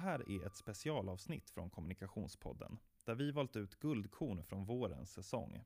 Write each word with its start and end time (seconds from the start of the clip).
Det 0.00 0.04
här 0.04 0.30
är 0.30 0.46
ett 0.46 0.56
specialavsnitt 0.56 1.50
från 1.50 1.70
Kommunikationspodden 1.70 2.78
där 3.04 3.14
vi 3.14 3.30
valt 3.30 3.56
ut 3.56 3.80
guldkorn 3.80 4.44
från 4.44 4.64
vårens 4.64 5.12
säsong. 5.12 5.64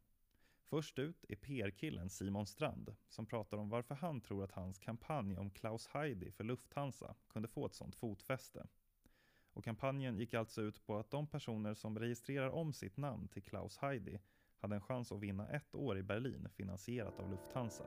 Först 0.62 0.98
ut 0.98 1.24
är 1.28 1.36
PR-killen 1.36 2.10
Simon 2.10 2.46
Strand 2.46 2.96
som 3.08 3.26
pratar 3.26 3.56
om 3.56 3.68
varför 3.68 3.94
han 3.94 4.20
tror 4.20 4.44
att 4.44 4.52
hans 4.52 4.78
kampanj 4.78 5.38
om 5.38 5.50
Klaus 5.50 5.86
Heidi 5.86 6.32
för 6.32 6.44
Lufthansa 6.44 7.14
kunde 7.28 7.48
få 7.48 7.66
ett 7.66 7.74
sånt 7.74 7.94
fotfäste. 7.94 8.66
Och 9.52 9.64
kampanjen 9.64 10.16
gick 10.16 10.34
alltså 10.34 10.62
ut 10.62 10.86
på 10.86 10.98
att 10.98 11.10
de 11.10 11.26
personer 11.26 11.74
som 11.74 11.98
registrerar 11.98 12.48
om 12.50 12.72
sitt 12.72 12.96
namn 12.96 13.28
till 13.28 13.42
Klaus 13.42 13.78
Heidi 13.78 14.18
hade 14.56 14.74
en 14.74 14.82
chans 14.82 15.12
att 15.12 15.20
vinna 15.20 15.48
ett 15.48 15.74
år 15.74 15.98
i 15.98 16.02
Berlin 16.02 16.48
finansierat 16.54 17.20
av 17.20 17.30
Lufthansa. 17.30 17.84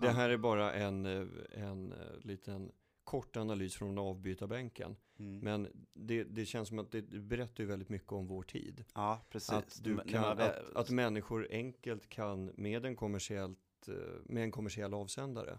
Det 0.00 0.10
här 0.10 0.30
är 0.30 0.38
bara 0.38 0.72
en, 0.72 1.06
eh, 1.06 1.26
en 1.52 1.92
eh, 1.92 2.18
liten 2.20 2.72
kort 3.10 3.36
analys 3.36 3.74
från 3.74 3.98
avbytarbänken. 3.98 4.96
Mm. 5.18 5.38
Men 5.38 5.68
det, 5.92 6.24
det 6.24 6.46
känns 6.46 6.68
som 6.68 6.78
att 6.78 6.90
det 6.90 7.02
berättar 7.02 7.64
ju 7.64 7.68
väldigt 7.68 7.88
mycket 7.88 8.12
om 8.12 8.26
vår 8.26 8.42
tid. 8.42 8.84
Ja, 8.94 9.20
precis. 9.30 9.52
Att, 9.52 9.80
du 9.84 9.98
kan, 9.98 10.24
att, 10.24 10.76
att 10.76 10.90
människor 10.90 11.46
enkelt 11.50 12.08
kan 12.08 12.52
med 12.56 12.84
en, 12.86 12.96
kommersiellt, 12.96 13.88
eh, 13.88 13.94
med 14.24 14.42
en 14.42 14.50
kommersiell 14.50 14.94
avsändare 14.94 15.58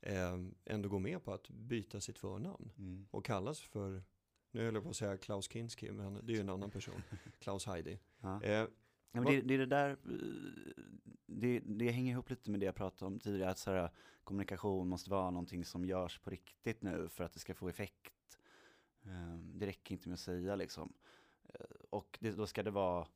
eh, 0.00 0.38
ändå 0.64 0.88
gå 0.88 0.98
med 0.98 1.24
på 1.24 1.32
att 1.32 1.50
byta 1.50 2.00
sitt 2.00 2.18
förnamn 2.18 2.72
Mm. 2.78 3.06
och 3.10 3.24
kallas 3.24 3.60
för, 3.60 4.02
nu 4.50 4.64
höll 4.64 4.74
jag 4.74 4.82
på 4.82 4.90
att 4.90 4.96
säga 4.96 5.16
Klaus 5.16 5.48
Kinski, 5.52 5.92
men 5.92 6.26
det 6.26 6.32
är 6.32 6.34
ju 6.34 6.40
en 6.40 6.48
annan 6.48 6.70
person, 6.70 7.02
Klaus 7.38 7.66
Heidi. 7.66 7.98
Ja. 8.20 8.42
Eh, 8.42 8.66
Ja, 9.12 9.20
men 9.20 9.24
det, 9.32 9.40
det 9.40 9.54
är 9.54 9.58
det 9.58 9.66
där, 9.66 9.90
eh, 9.90 10.82
det, 11.26 11.60
det 11.60 11.90
hänger 11.90 12.12
ihop 12.12 12.30
lite 12.30 12.50
med 12.50 12.60
det 12.60 12.66
jag 12.66 12.74
pratade 12.74 13.06
om 13.06 13.18
tidigare, 13.20 13.50
att 13.50 13.58
så 13.58 13.70
här, 13.70 13.90
kommunikation 14.24 14.88
måste 14.88 15.10
vara 15.10 15.30
någonting 15.30 15.64
som 15.64 15.84
görs 15.84 16.18
på 16.18 16.30
riktigt 16.30 16.82
nu 16.82 17.08
för 17.08 17.24
att 17.24 17.32
det 17.32 17.38
ska 17.40 17.54
få 17.54 17.68
effekt. 17.68 18.38
Eh, 19.02 19.38
Det 19.54 19.66
räcker 19.66 19.92
inte 19.94 20.08
med 20.08 20.14
att 20.14 20.20
säga 20.20 20.56
liksom. 20.56 20.92
Eh, 21.44 21.60
Och 21.90 22.18
det, 22.20 22.30
då 22.30 22.46
ska 22.46 22.62
det 22.62 22.70
vara 22.70 23.06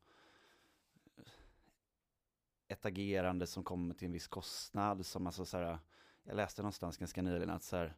ett 2.69 2.87
agerande 2.87 3.47
som 3.47 3.65
kommer 3.65 3.95
till 3.95 4.07
en 4.07 4.13
viss 4.13 4.29
kostnad, 4.29 5.07
som 5.07 5.27
alltså 5.27 5.45
så 5.47 5.57
här, 5.59 5.79
jag 6.23 6.37
läste 6.37 6.63
någonstans 6.63 6.97
ganska 6.97 7.23
nyligen 7.23 7.51
att 7.51 7.63
så 7.63 7.77
här, 7.77 7.95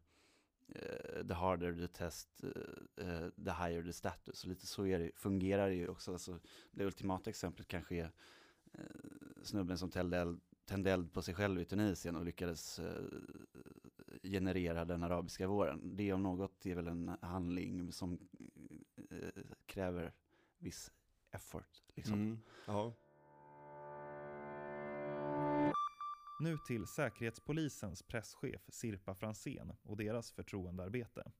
Eh, 0.68 1.26
the 1.26 1.34
harder 1.34 1.74
the 1.74 1.88
test, 1.88 2.44
eh, 2.44 3.06
eh, 3.06 3.28
the 3.44 3.50
higher 3.50 3.82
the 3.82 3.92
status. 3.92 4.44
Och 4.44 4.48
lite 4.48 4.66
så 4.66 4.86
är 4.86 4.98
det, 4.98 5.10
fungerar 5.14 5.68
det 5.68 5.74
ju 5.74 5.88
också. 5.88 6.12
Alltså, 6.12 6.38
det 6.70 6.84
ultimata 6.84 7.30
exemplet 7.30 7.68
kanske 7.68 7.96
är 7.96 8.10
snubben 9.42 9.78
som 9.78 9.90
tände 9.90 10.18
eld, 10.18 10.40
tände 10.64 10.90
eld 10.90 11.12
på 11.12 11.22
sig 11.22 11.34
själv 11.34 11.60
i 11.60 11.64
Tunisien 11.64 12.16
och 12.16 12.24
lyckades 12.24 12.80
generera 14.22 14.84
den 14.84 15.02
arabiska 15.02 15.46
våren. 15.46 15.96
Det 15.96 16.12
om 16.12 16.22
något 16.22 16.66
är 16.66 16.74
väl 16.74 16.88
en 16.88 17.16
handling 17.20 17.92
som 17.92 18.18
kräver 19.66 20.12
viss 20.58 20.92
effort. 21.30 21.82
Liksom. 21.94 22.14
mm, 22.14 22.38
ja. 22.66 22.92
Nu 26.38 26.58
till 26.58 26.86
Säkerhetspolisens 26.86 28.02
presschef 28.02 28.60
Sirpa 28.68 29.14
Fransén 29.14 29.72
och 29.82 29.96
deras 29.96 30.32
förtroendearbete. 30.32 31.32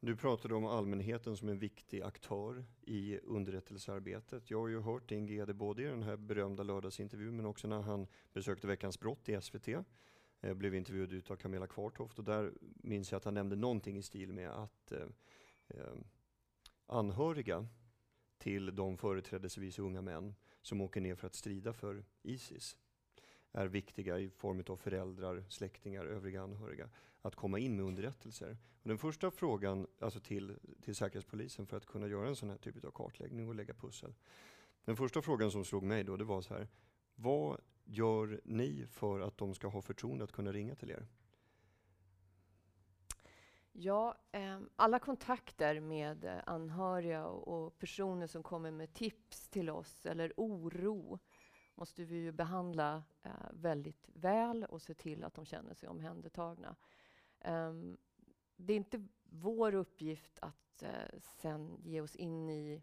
Du 0.00 0.16
pratade 0.16 0.54
om 0.54 0.64
allmänheten 0.64 1.36
som 1.36 1.48
en 1.48 1.58
viktig 1.58 2.02
aktör 2.02 2.64
i 2.82 3.18
underrättelsearbetet. 3.18 4.50
Jag 4.50 4.60
har 4.60 4.68
ju 4.68 4.80
hört 4.80 5.08
din 5.08 5.26
GD 5.26 5.54
både 5.54 5.82
i 5.82 5.86
den 5.86 6.02
här 6.02 6.16
berömda 6.16 6.62
lördagsintervjun 6.62 7.36
men 7.36 7.46
också 7.46 7.68
när 7.68 7.80
han 7.82 8.06
besökte 8.32 8.66
Veckans 8.66 9.00
brott 9.00 9.28
i 9.28 9.40
SVT. 9.40 9.68
Jag 9.68 9.84
eh, 10.40 10.54
blev 10.54 10.74
intervjuad 10.74 11.30
av 11.30 11.36
Camilla 11.36 11.66
Kvartoft 11.66 12.18
och 12.18 12.24
där 12.24 12.52
minns 12.60 13.12
jag 13.12 13.16
att 13.16 13.24
han 13.24 13.34
nämnde 13.34 13.56
någonting 13.56 13.96
i 13.96 14.02
stil 14.02 14.32
med 14.32 14.50
att 14.50 14.92
eh, 14.92 15.06
eh, 15.68 15.94
anhöriga 16.86 17.68
till 18.38 18.76
de 18.76 18.98
företrädesvis 18.98 19.78
unga 19.78 20.02
män 20.02 20.34
som 20.62 20.80
åker 20.80 21.00
ner 21.00 21.14
för 21.14 21.26
att 21.26 21.34
strida 21.34 21.72
för 21.72 22.04
Isis 22.22 22.76
är 23.56 23.66
viktiga 23.66 24.18
i 24.18 24.30
form 24.30 24.64
av 24.68 24.76
föräldrar, 24.76 25.44
släktingar, 25.48 26.04
övriga 26.04 26.42
anhöriga 26.42 26.88
att 27.22 27.34
komma 27.34 27.58
in 27.58 27.76
med 27.76 27.84
underrättelser. 27.84 28.56
Och 28.82 28.88
den 28.88 28.98
första 28.98 29.30
frågan 29.30 29.86
alltså 29.98 30.20
till, 30.20 30.58
till 30.82 30.94
Säkerhetspolisen 30.94 31.66
för 31.66 31.76
att 31.76 31.86
kunna 31.86 32.08
göra 32.08 32.28
en 32.28 32.36
sån 32.36 32.50
här 32.50 32.56
typ 32.56 32.84
av 32.84 32.90
kartläggning 32.90 33.48
och 33.48 33.54
lägga 33.54 33.74
pussel. 33.74 34.14
Den 34.84 34.96
första 34.96 35.22
frågan 35.22 35.50
som 35.50 35.64
slog 35.64 35.82
mig 35.82 36.04
då, 36.04 36.16
det 36.16 36.24
var 36.24 36.42
så 36.42 36.54
här. 36.54 36.68
Vad 37.14 37.60
gör 37.84 38.40
ni 38.44 38.86
för 38.90 39.20
att 39.20 39.38
de 39.38 39.54
ska 39.54 39.68
ha 39.68 39.82
förtroende 39.82 40.24
att 40.24 40.32
kunna 40.32 40.52
ringa 40.52 40.74
till 40.74 40.90
er? 40.90 41.06
Ja, 43.72 44.14
ehm, 44.32 44.68
alla 44.76 44.98
kontakter 44.98 45.80
med 45.80 46.42
anhöriga 46.46 47.26
och, 47.26 47.66
och 47.66 47.78
personer 47.78 48.26
som 48.26 48.42
kommer 48.42 48.70
med 48.70 48.92
tips 48.92 49.48
till 49.48 49.70
oss 49.70 50.06
eller 50.06 50.32
oro 50.36 51.18
måste 51.76 52.04
vi 52.04 52.16
ju 52.16 52.32
behandla 52.32 53.02
eh, 53.22 53.30
väldigt 53.50 54.08
väl 54.12 54.64
och 54.64 54.82
se 54.82 54.94
till 54.94 55.24
att 55.24 55.34
de 55.34 55.44
känner 55.44 55.74
sig 55.74 55.88
omhändertagna. 55.88 56.76
Um, 57.44 57.96
det 58.56 58.72
är 58.72 58.76
inte 58.76 59.06
vår 59.22 59.74
uppgift 59.74 60.38
att 60.40 60.82
eh, 60.82 61.18
sen 61.20 61.76
ge 61.82 62.00
oss 62.00 62.16
in 62.16 62.50
i 62.50 62.82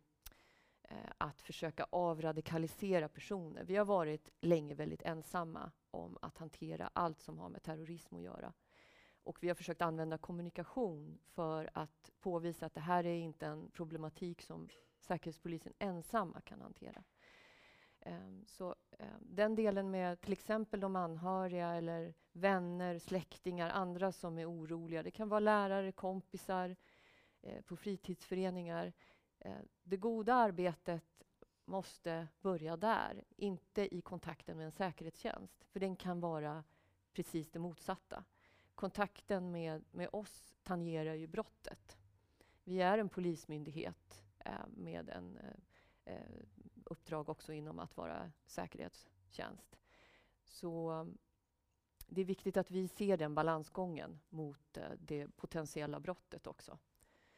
eh, 0.81 1.11
att 1.17 1.41
försöka 1.41 1.87
avradikalisera 1.89 3.07
personer. 3.07 3.63
Vi 3.63 3.75
har 3.75 3.85
varit 3.85 4.29
länge 4.41 4.75
väldigt 4.75 5.01
ensamma 5.01 5.71
om 5.91 6.17
att 6.21 6.37
hantera 6.37 6.89
allt 6.93 7.21
som 7.21 7.39
har 7.39 7.49
med 7.49 7.63
terrorism 7.63 8.15
att 8.15 8.21
göra. 8.21 8.53
Och 9.23 9.43
vi 9.43 9.47
har 9.47 9.55
försökt 9.55 9.81
använda 9.81 10.17
kommunikation 10.17 11.19
för 11.23 11.69
att 11.73 12.11
påvisa 12.19 12.65
att 12.65 12.73
det 12.73 12.81
här 12.81 13.05
är 13.05 13.15
inte 13.15 13.47
en 13.47 13.69
problematik 13.71 14.41
som 14.41 14.69
Säkerhetspolisen 14.99 15.73
ensamma 15.79 16.41
kan 16.41 16.61
hantera. 16.61 17.03
Ehm, 18.05 18.45
så 18.45 18.75
ehm, 18.99 19.21
den 19.21 19.55
delen 19.55 19.91
med 19.91 20.21
till 20.21 20.33
exempel 20.33 20.79
de 20.79 20.95
anhöriga 20.95 21.69
eller 21.69 22.13
vänner, 22.31 22.99
släktingar, 22.99 23.69
andra 23.69 24.11
som 24.11 24.37
är 24.37 24.51
oroliga. 24.51 25.03
Det 25.03 25.11
kan 25.11 25.29
vara 25.29 25.39
lärare, 25.39 25.91
kompisar 25.91 26.75
eh, 27.41 27.61
på 27.61 27.75
fritidsföreningar. 27.77 28.93
Ehm, 29.39 29.67
det 29.83 29.97
goda 29.97 30.33
arbetet 30.33 31.03
måste 31.65 32.27
börja 32.41 32.77
där, 32.77 33.23
inte 33.35 33.95
i 33.95 34.01
kontakten 34.01 34.57
med 34.57 34.65
en 34.65 34.71
säkerhetstjänst. 34.71 35.63
För 35.63 35.79
den 35.79 35.95
kan 35.95 36.19
vara 36.19 36.63
precis 37.13 37.51
det 37.51 37.59
motsatta 37.59 38.23
kontakten 38.75 39.51
med, 39.51 39.83
med 39.91 40.09
oss 40.11 40.53
tangerar 40.63 41.13
ju 41.13 41.27
brottet. 41.27 41.97
Vi 42.63 42.81
är 42.81 42.97
en 42.97 43.09
polismyndighet 43.09 44.23
eh, 44.39 44.67
med 44.67 45.09
en 45.09 45.37
eh, 45.37 46.13
eh 46.13 46.45
uppdrag 46.85 47.29
också 47.29 47.53
inom 47.53 47.79
att 47.79 47.97
vara 47.97 48.31
säkerhetstjänst. 48.45 49.77
Så 50.43 50.91
um, 50.91 51.17
det 52.07 52.21
är 52.21 52.25
viktigt 52.25 52.57
att 52.57 52.71
vi 52.71 52.87
ser 52.87 53.17
den 53.17 53.35
balansgången 53.35 54.19
mot 54.29 54.77
eh, 54.77 54.83
det 54.99 55.27
potentiella 55.27 55.99
brottet 55.99 56.47
också. 56.47 56.79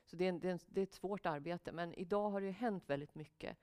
Så 0.05 0.15
det 0.15 0.25
är, 0.25 0.29
en, 0.29 0.39
det, 0.39 0.47
är 0.47 0.51
en, 0.51 0.59
det 0.67 0.81
är 0.81 0.83
ett 0.83 0.93
svårt 0.93 1.25
arbete, 1.25 1.71
men 1.71 1.93
idag 1.93 2.29
har 2.29 2.41
det 2.41 2.51
hänt 2.51 2.89
väldigt 2.89 3.15
mycket 3.15 3.57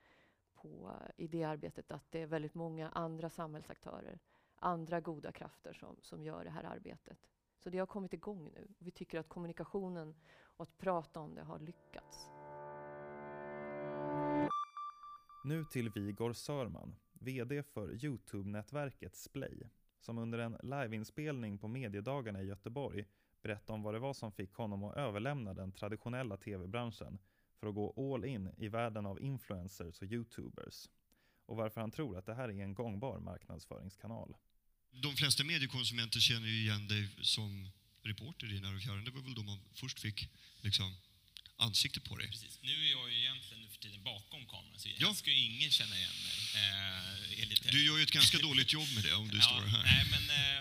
på, 0.53 0.91
i 1.17 1.27
det 1.27 1.43
arbetet 1.43 1.91
att 1.91 2.11
det 2.11 2.21
är 2.21 2.25
väldigt 2.25 2.53
många 2.53 2.89
andra 2.89 3.29
samhällsaktörer, 3.29 4.19
andra 4.55 5.01
goda 5.01 5.31
krafter 5.31 5.73
som, 5.73 5.97
som 6.01 6.23
gör 6.23 6.43
det 6.43 6.49
här 6.49 6.63
arbetet. 6.63 7.29
Så 7.57 7.69
det 7.69 7.79
har 7.79 7.85
kommit 7.85 8.13
igång 8.13 8.51
nu. 8.53 8.67
Vi 8.77 8.91
tycker 8.91 9.19
att 9.19 9.29
kommunikationen 9.29 10.15
och 10.41 10.63
att 10.63 10.77
prata 10.77 11.19
om 11.19 11.35
det 11.35 11.43
har 11.43 11.59
lyckats. 11.59 12.29
Nu 15.45 15.65
till 15.65 15.89
Vigor 15.89 16.33
Sörman, 16.33 16.95
VD 17.13 17.63
för 17.63 18.05
Youtube-nätverket 18.05 19.15
Splay, 19.15 19.63
som 19.99 20.17
under 20.17 20.39
en 20.39 20.57
liveinspelning 20.63 21.57
på 21.57 21.67
mediedagarna 21.67 22.41
i 22.41 22.45
Göteborg 22.45 23.05
berättade 23.41 23.73
om 23.73 23.83
vad 23.83 23.93
det 23.93 23.99
var 23.99 24.13
som 24.13 24.31
fick 24.31 24.53
honom 24.53 24.83
att 24.83 24.97
överlämna 24.97 25.53
den 25.53 25.71
traditionella 25.71 26.37
tv-branschen 26.37 27.19
för 27.59 27.67
att 27.67 27.75
gå 27.75 28.13
all 28.13 28.25
in 28.25 28.49
i 28.57 28.67
världen 28.67 29.05
av 29.05 29.21
influencers 29.21 30.01
och 30.01 30.07
youtubers. 30.07 30.89
Och 31.45 31.55
varför 31.55 31.81
han 31.81 31.91
tror 31.91 32.17
att 32.17 32.25
det 32.25 32.33
här 32.33 32.49
är 32.49 32.63
en 32.63 32.73
gångbar 32.73 33.19
marknadsföringskanal. 33.19 34.35
De 34.91 35.15
flesta 35.15 35.43
mediekonsumenter 35.43 36.19
känner 36.19 36.47
ju 36.47 36.61
igen 36.61 36.87
dig 36.87 37.09
som 37.21 37.69
reporter 38.01 38.53
i 38.53 38.61
När 38.61 38.75
och 38.75 38.81
fjärran. 38.81 39.03
Det 39.03 39.11
var 39.11 39.21
väl 39.21 39.35
då 39.35 39.43
man 39.43 39.59
först 39.73 39.99
fick 39.99 40.29
liksom, 40.61 40.95
ansikte 41.57 41.99
på 41.99 42.17
dig. 42.17 42.27
Precis. 42.31 42.59
Nu 42.61 42.85
är 42.87 42.91
jag 42.91 43.11
ju 43.11 43.19
egentligen 43.19 43.61
nu 43.63 43.69
för 43.69 43.77
tiden 43.77 44.03
bakom 44.03 44.45
kameran, 44.45 44.79
så 44.79 44.89
Ja. 44.97 45.13
ska 45.15 45.31
ju 45.31 45.37
ingen 45.37 45.71
känna 45.71 45.97
igen 45.97 46.11
mig. 46.23 46.63
Eh, 46.63 47.49
lite... 47.49 47.71
Du 47.71 47.85
gör 47.85 47.97
ju 47.97 48.03
ett 48.03 48.11
ganska 48.11 48.37
dåligt 48.37 48.73
jobb 48.73 48.87
med 48.95 49.03
det 49.03 49.13
om 49.13 49.29
du 49.31 49.41
står 49.41 49.65
här. 49.67 49.83
Nej, 49.83 50.05
men, 50.11 50.29
eh, 50.29 50.59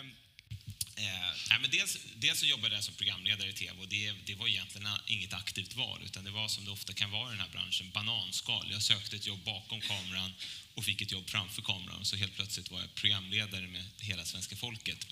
eh, 1.06 1.32
nej, 1.48 1.58
men 1.60 1.70
dels, 1.70 1.98
dels 2.14 2.40
så 2.40 2.46
jobbade 2.46 2.74
jag 2.74 2.84
som 2.84 2.94
programledare 2.94 3.48
i 3.48 3.52
TV 3.52 3.80
och 3.80 3.88
det, 3.88 4.12
det 4.26 4.34
var 4.34 4.48
egentligen 4.48 4.88
inget 5.06 5.32
aktivt 5.32 5.76
val 5.76 6.00
utan 6.04 6.24
det 6.24 6.30
var 6.30 6.48
som 6.48 6.64
det 6.64 6.70
ofta 6.70 6.92
kan 6.92 7.10
vara 7.10 7.28
i 7.28 7.30
den 7.32 7.40
här 7.40 7.48
branschen, 7.48 7.90
bananskal. 7.90 8.68
Jag 8.70 8.82
sökte 8.82 9.16
ett 9.16 9.26
jobb 9.26 9.44
bakom 9.44 9.80
kameran 9.80 10.34
och 10.74 10.84
fick 10.84 11.02
ett 11.02 11.12
jobb 11.12 11.30
framför 11.30 11.62
kameran 11.62 12.04
så 12.04 12.16
helt 12.16 12.34
plötsligt 12.34 12.70
var 12.70 12.80
jag 12.80 12.94
programledare 12.94 13.66
med 13.66 13.84
hela 14.00 14.24
svenska 14.24 14.56
folket. 14.56 15.06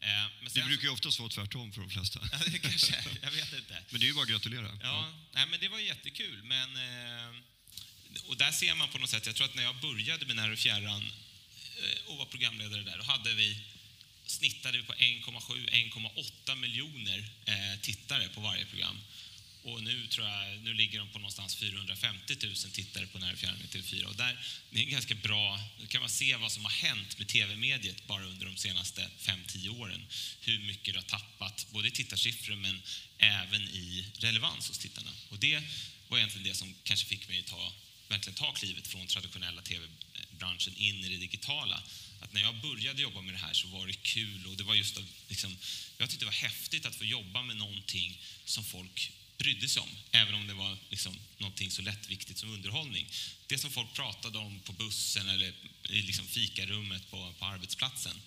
Eh, 0.00 0.08
men 0.08 0.44
Det 0.44 0.50
sen- 0.50 0.66
brukar 0.68 0.82
ju 0.84 0.90
oftast 0.90 1.18
vara 1.18 1.28
tvärtom 1.28 1.72
för 1.72 1.80
de 1.80 1.90
flesta. 1.90 2.20
Ja, 2.32 2.38
det 2.46 2.58
kanske 2.58 2.94
är. 2.96 3.04
Jag 3.22 3.30
vet 3.30 3.52
inte. 3.52 3.82
Men 3.90 4.00
det 4.00 4.06
är 4.06 4.08
ju 4.08 4.14
bara 4.14 4.22
att 4.22 4.28
gratulera. 4.28 4.78
Ja, 4.82 5.12
nej, 5.32 5.46
men 5.46 5.60
det 5.60 5.68
var 5.68 5.78
jättekul. 5.78 6.42
Men, 6.44 6.76
eh, 6.76 7.34
och 8.26 8.36
där 8.36 8.52
ser 8.52 8.74
man 8.74 8.88
på 8.88 8.98
något 8.98 9.10
sätt, 9.10 9.26
jag 9.26 9.34
tror 9.36 9.46
att 9.46 9.54
när 9.54 9.62
jag 9.62 9.76
började 9.80 10.26
med 10.26 10.36
När 10.36 10.50
och 10.52 10.58
fjärran 10.58 11.12
eh, 11.82 12.06
och 12.10 12.16
var 12.16 12.24
programledare 12.26 12.82
där, 12.82 12.98
då 12.98 13.04
hade 13.04 13.32
vi 13.34 13.64
snittade 14.26 14.78
vi 14.78 14.84
på 14.84 14.92
1,7-1,8 14.92 16.54
miljoner 16.54 17.28
tittare 17.80 18.28
på 18.28 18.40
varje 18.40 18.64
program. 18.66 19.00
Och 19.62 19.82
nu 19.82 20.06
tror 20.06 20.26
jag, 20.26 20.62
nu 20.62 20.74
ligger 20.74 20.98
de 20.98 21.08
på 21.08 21.18
någonstans 21.18 21.56
450 21.56 22.36
000 22.42 22.54
tittare 22.54 23.06
på 23.06 23.18
När 23.18 23.36
fjärran 23.36 23.60
i 23.64 23.76
TV4. 23.76 24.04
Och 24.04 24.16
där, 24.16 24.46
det 24.70 24.80
är 24.80 24.84
ganska 24.84 25.14
bra, 25.14 25.60
då 25.80 25.86
kan 25.86 26.00
man 26.00 26.10
se 26.10 26.36
vad 26.36 26.52
som 26.52 26.64
har 26.64 26.72
hänt 26.72 27.18
med 27.18 27.28
TV-mediet 27.28 28.06
bara 28.06 28.24
under 28.24 28.46
de 28.46 28.56
senaste 28.56 29.10
5-10 29.20 29.68
åren. 29.80 30.06
Hur 30.40 30.58
mycket 30.58 30.94
det 30.94 31.00
har 31.00 31.18
tappat, 31.18 31.66
både 31.70 31.88
i 31.88 31.90
tittarsiffror 31.90 32.56
men 32.56 32.82
även 33.18 33.62
i 33.62 34.06
relevans 34.18 34.68
hos 34.68 34.78
tittarna. 34.78 35.10
Och 35.28 35.38
det 35.38 35.62
var 36.08 36.18
egentligen 36.18 36.48
det 36.48 36.54
som 36.54 36.74
kanske 36.84 37.06
fick 37.06 37.28
mig 37.28 37.38
att 37.38 37.46
ta, 37.46 37.72
verkligen 38.08 38.34
ta 38.34 38.52
klivet 38.52 38.86
från 38.86 39.06
traditionella 39.06 39.62
TV-branschen 39.62 40.74
in 40.76 41.04
i 41.04 41.08
det 41.08 41.16
digitala. 41.16 41.82
Att 42.20 42.32
när 42.32 42.40
jag 42.40 42.60
började 42.60 43.02
jobba 43.02 43.20
med 43.20 43.34
det 43.34 43.38
här 43.38 43.52
så 43.52 43.68
var 43.68 43.86
det 43.86 43.92
kul 43.92 44.46
och 44.46 44.56
det 44.56 44.64
var 44.64 44.74
just 44.74 44.98
att, 44.98 45.04
liksom, 45.28 45.56
jag 45.98 46.10
tyckte 46.10 46.24
det 46.24 46.30
var 46.30 46.48
häftigt 46.48 46.86
att 46.86 46.94
få 46.94 47.04
jobba 47.04 47.42
med 47.42 47.56
någonting 47.56 48.20
som 48.44 48.64
folk 48.64 49.12
brydde 49.38 49.68
sig 49.68 49.82
om, 49.82 49.88
även 50.10 50.34
om 50.34 50.46
det 50.46 50.54
var 50.54 50.78
liksom 50.90 51.18
någonting 51.38 51.70
så 51.70 51.82
lättviktigt 51.82 52.38
som 52.38 52.50
underhållning. 52.50 53.06
Det 53.46 53.58
som 53.58 53.70
folk 53.70 53.94
pratade 53.94 54.38
om 54.38 54.60
på 54.60 54.72
bussen 54.72 55.28
eller 55.28 55.52
i 55.88 56.02
liksom 56.02 56.26
fikarummet 56.26 57.10
på, 57.10 57.34
på 57.38 57.44
arbetsplatsen. 57.44 58.20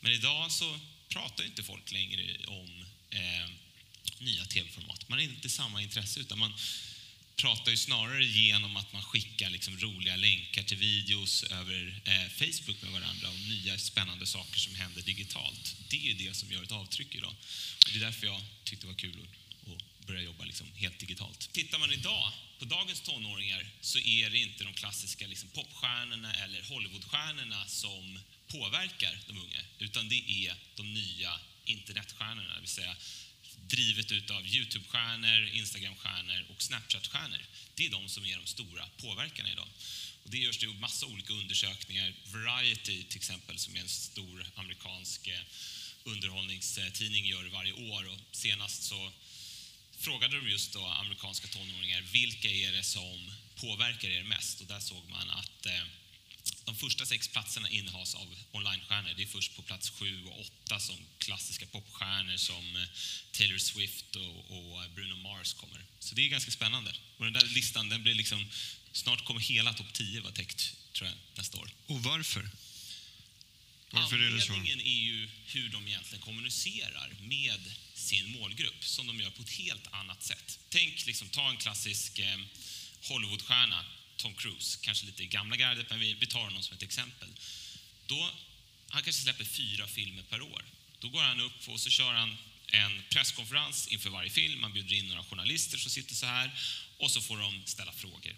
Men 0.00 0.12
idag 0.12 0.52
så 0.52 0.80
pratar 1.08 1.44
inte 1.44 1.62
folk 1.62 1.92
längre 1.92 2.36
om 2.46 2.84
eh, 3.10 3.50
nya 4.18 4.44
tv-format. 4.44 5.08
Man 5.08 5.18
har 5.18 5.24
inte 5.24 5.48
samma 5.48 5.82
intresse, 5.82 6.20
utan 6.20 6.38
man 6.38 6.54
pratar 7.36 7.70
ju 7.70 7.76
snarare 7.76 8.24
genom 8.24 8.76
att 8.76 8.92
man 8.92 9.02
skickar 9.02 9.50
liksom 9.50 9.78
roliga 9.78 10.16
länkar 10.16 10.62
till 10.62 10.76
videos 10.76 11.42
över 11.42 12.00
eh, 12.04 12.28
Facebook 12.28 12.82
med 12.82 12.92
varandra 12.92 13.28
om 13.28 13.48
nya 13.48 13.78
spännande 13.78 14.26
saker 14.26 14.58
som 14.58 14.74
händer 14.74 15.02
digitalt. 15.02 15.76
Det 15.88 16.10
är 16.10 16.14
det 16.14 16.34
som 16.36 16.52
gör 16.52 16.62
ett 16.62 16.72
avtryck 16.72 17.14
idag. 17.14 17.34
Och 17.84 17.90
det 17.92 17.98
är 17.98 18.00
därför 18.00 18.26
jag 18.26 18.42
tyckte 18.64 18.86
det 18.86 18.92
var 18.92 18.98
kul 18.98 19.16
att, 19.22 19.72
att 19.72 19.82
börja 20.06 20.22
jobba 20.22 20.44
liksom 20.44 20.66
helt 20.74 20.98
digitalt. 20.98 21.52
Tittar 21.52 21.78
man 21.78 21.92
idag 21.92 22.32
på 22.58 22.64
dagens 22.64 23.00
tonåringar 23.00 23.66
så 23.80 23.98
är 23.98 24.30
det 24.30 24.38
inte 24.38 24.64
de 24.64 24.72
klassiska 24.72 25.26
liksom 25.26 25.48
popstjärnorna 25.48 26.34
eller 26.34 26.62
Hollywoodstjärnorna 26.62 27.66
som 27.66 28.18
påverkar 28.48 29.18
de 29.26 29.38
unga, 29.38 29.60
utan 29.78 30.08
det 30.08 30.46
är 30.46 30.54
de 30.76 30.94
nya 30.94 31.40
internetstjärnorna, 31.64 32.54
det 32.54 32.60
vill 32.60 32.68
säga 32.68 32.96
drivet 33.68 34.12
utav 34.12 34.46
Youtube-stjärnor, 34.46 35.48
Instagram-stjärnor 35.52 36.46
och 36.50 36.62
Snapchat-stjärnor. 36.62 37.40
Det 37.74 37.86
är 37.86 37.90
de 37.90 38.08
som 38.08 38.24
är 38.24 38.36
de 38.36 38.46
stora 38.46 38.88
påverkarna 38.96 39.50
idag. 39.52 39.68
Och 40.24 40.30
det 40.30 40.38
görs 40.38 40.58
det 40.58 40.66
massa 40.66 41.06
olika 41.06 41.32
undersökningar. 41.32 42.14
Variety 42.26 43.02
till 43.04 43.16
exempel, 43.16 43.58
som 43.58 43.76
är 43.76 43.80
en 43.80 43.88
stor 43.88 44.46
amerikansk 44.54 45.28
eh, 45.28 45.40
underhållningstidning, 46.04 47.26
gör 47.26 47.44
det 47.44 47.50
varje 47.50 47.72
år. 47.72 48.08
Och 48.08 48.18
senast 48.32 48.82
så 48.82 49.12
frågade 49.98 50.36
de 50.36 50.50
just 50.50 50.72
då 50.72 50.86
amerikanska 50.86 51.48
tonåringar 51.48 52.02
vilka 52.12 52.48
är 52.48 52.72
det 52.72 52.82
som 52.82 53.32
påverkar 53.54 54.08
er 54.08 54.24
mest? 54.24 54.60
Och 54.60 54.66
där 54.66 54.80
såg 54.80 55.08
man 55.10 55.30
att 55.30 55.66
eh, 55.66 55.82
de 56.64 56.76
första 56.76 57.06
sex 57.06 57.28
platserna 57.28 57.68
innehas 57.68 58.14
av 58.14 58.36
onlinestjärnor. 58.52 59.14
Det 59.16 59.22
är 59.22 59.26
först 59.26 59.56
på 59.56 59.62
plats 59.62 59.90
sju 59.90 60.24
och 60.24 60.40
åtta 60.40 60.80
som 60.80 60.96
klassiska 61.18 61.66
popstjärnor 61.66 62.36
som 62.36 62.76
eh, 62.76 62.88
Taylor 63.32 63.58
Swift 63.58 64.16
och, 64.16 64.38
och 64.56 64.90
Bruno 64.94 65.16
Mars 65.16 65.54
kommer. 65.54 65.84
Så 65.98 66.14
det 66.14 66.24
är 66.24 66.28
ganska 66.28 66.50
spännande. 66.50 66.94
Och 67.16 67.24
den 67.24 67.32
där 67.32 67.46
listan, 67.46 67.88
den 67.88 68.02
blir 68.02 68.14
liksom, 68.14 68.46
snart 68.92 69.24
kommer 69.24 69.40
hela 69.40 69.72
topp 69.74 69.92
10 69.92 70.20
vara 70.20 70.32
täckt, 70.32 70.76
tror 70.92 71.08
jag, 71.08 71.16
nästa 71.34 71.58
år. 71.58 71.70
Och 71.86 72.02
varför? 72.02 72.48
Varför 73.96 74.18
är 74.18 74.30
det 74.30 74.40
så? 74.40 74.52
Anledningen 74.52 74.80
är 74.80 75.00
ju 75.10 75.28
hur 75.46 75.68
de 75.68 75.88
egentligen 75.88 76.22
kommunicerar 76.22 77.12
med 77.20 77.60
sin 77.94 78.30
målgrupp, 78.30 78.84
som 78.84 79.06
de 79.06 79.20
gör 79.20 79.30
på 79.30 79.42
ett 79.42 79.50
helt 79.50 79.86
annat 79.90 80.22
sätt. 80.22 80.58
Tänk, 80.68 81.06
liksom, 81.06 81.28
ta 81.28 81.50
en 81.50 81.56
klassisk 81.56 82.18
eh, 82.18 82.38
Hollywoodstjärna, 83.00 83.84
Tom 84.16 84.34
Cruise, 84.34 84.78
kanske 84.82 85.06
lite 85.06 85.22
i 85.22 85.26
gamla 85.26 85.56
gardet, 85.56 85.90
men 85.90 85.98
vi, 85.98 86.26
tar 86.26 86.40
honom 86.40 86.62
som 86.62 86.76
ett 86.76 86.82
exempel. 86.82 87.28
Då, 88.06 88.30
han 88.88 89.02
kanske 89.02 89.22
släpper 89.22 89.44
fyra 89.44 89.86
filmer 89.86 90.22
per 90.22 90.40
år. 90.40 90.64
Då 90.98 91.08
går 91.08 91.22
han 91.22 91.40
upp 91.40 91.68
och 91.68 91.80
så 91.80 91.90
kör 91.90 92.12
han 92.12 92.36
en 92.66 93.02
presskonferens 93.10 93.88
inför 93.88 94.10
varje 94.10 94.30
film. 94.30 94.60
Man 94.60 94.72
bjuder 94.72 94.96
in 94.96 95.08
några 95.08 95.24
journalister 95.24 95.78
som 95.78 95.90
sitter 95.90 96.14
så 96.14 96.26
här 96.26 96.50
och 96.98 97.10
så 97.10 97.20
får 97.20 97.38
de 97.38 97.62
ställa 97.66 97.92
frågor. 97.92 98.34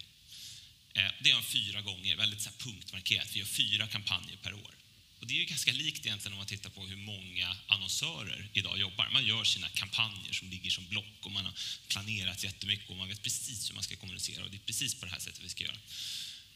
Eh, 0.95 1.11
Det 1.21 1.29
gör 1.29 1.35
han 1.35 1.45
fyra 1.45 1.81
gånger, 1.81 2.17
väldigt 2.17 2.41
så 2.43 2.51
punktmarkerat. 2.51 3.29
Vi 3.33 3.39
gör 3.39 3.47
fyra 3.47 3.87
kampanjer 3.87 4.37
per 4.37 4.55
år. 4.55 4.78
Och 5.21 5.27
det 5.27 5.35
är 5.35 5.39
ju 5.39 5.45
ganska 5.45 5.73
likt 5.73 6.07
egentligen 6.07 6.33
om 6.33 6.39
man 6.39 6.47
tittar 6.47 6.71
på 6.71 6.87
hur 6.87 6.97
många 6.97 7.57
annonsörer 7.67 8.49
idag 8.53 8.79
jobbar. 8.79 9.09
Man 9.13 9.27
gör 9.27 9.45
sina 9.45 9.69
kampanjer 9.69 10.33
som 10.33 10.51
ligger 10.51 10.71
som 10.71 10.87
block 10.87 11.19
och 11.21 11.33
man 11.33 11.45
har 11.45 11.55
planerat 11.89 12.45
jättemycket 12.45 12.91
och 12.91 12.97
man 12.97 13.09
vet 13.09 13.23
precis 13.23 13.71
hur 13.71 13.75
man 13.75 13.83
ska 13.83 13.97
kommunicera 13.97 14.45
och 14.45 14.51
det 14.51 14.57
är 14.57 14.67
precis 14.67 14.95
på 14.95 15.07
det 15.07 15.13
här 15.13 15.21
sättet 15.21 15.45
vi 15.45 15.49
ska 15.49 15.65
göra. 15.65 15.79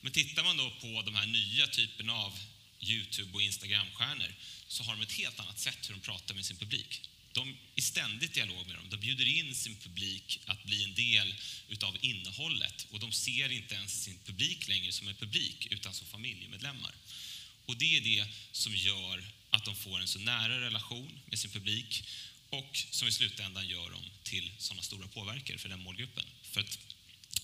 Men 0.00 0.12
tittar 0.12 0.44
man 0.44 0.56
då 0.56 0.70
på 0.70 1.03
de 1.03 1.14
här 1.14 1.26
nya 1.26 1.67
typerna 1.67 2.12
av 2.12 2.38
Youtube 2.81 3.35
och 3.35 3.43
Instagram-stjärnor 3.43 4.35
så 4.69 4.82
har 4.82 4.93
de 4.97 5.03
ett 5.03 5.12
helt 5.12 5.41
annat 5.41 5.58
sätt 5.58 5.88
hur 5.88 5.94
de 5.94 6.00
pratar 6.00 6.35
med 6.35 6.44
sin 6.44 6.56
publik. 6.56 7.00
De 7.32 7.49
är 7.49 7.56
i 7.75 7.81
ständigt 7.81 8.35
dialog 8.35 8.67
med 8.67 8.76
dem. 8.76 8.87
De 8.91 8.97
bjuder 8.97 9.29
in 9.38 9.55
sin 9.55 9.76
publik 9.76 10.41
att 10.47 10.65
bli 10.65 10.85
en 10.85 10.94
del 10.94 11.35
utav 11.69 11.97
innehållet 12.00 12.87
och 12.91 13.00
de 13.00 13.12
ser 13.12 13.53
inte 13.53 13.75
ens 13.75 14.03
sin 14.05 14.19
publik 14.25 14.69
längre 14.69 14.93
som 14.93 15.08
en 15.08 15.15
publik 15.15 15.67
utan 15.70 15.94
som 15.94 16.06
familjemedlemmar. 16.06 16.94
Och 17.67 17.77
det 17.77 17.97
är 17.97 18.01
det 18.01 18.27
som 18.53 18.75
gör 18.75 19.25
att 19.51 19.65
de 19.65 19.75
får 19.75 20.01
en 20.01 20.09
så 20.09 20.19
nära 20.19 20.61
relation 20.61 21.21
med 21.27 21.39
sin 21.39 21.51
publik 21.51 22.05
och 22.51 22.77
som 22.77 23.09
i 23.09 23.13
slutändan 23.13 23.69
gör 23.69 23.91
dem 23.91 24.03
till 24.23 24.53
sådana 24.59 24.83
stora 24.83 25.09
påverkare 25.09 25.59
för 25.59 25.69
den 25.69 25.83
målgruppen. 25.83 26.25
För 26.43 26.61
att 26.61 26.79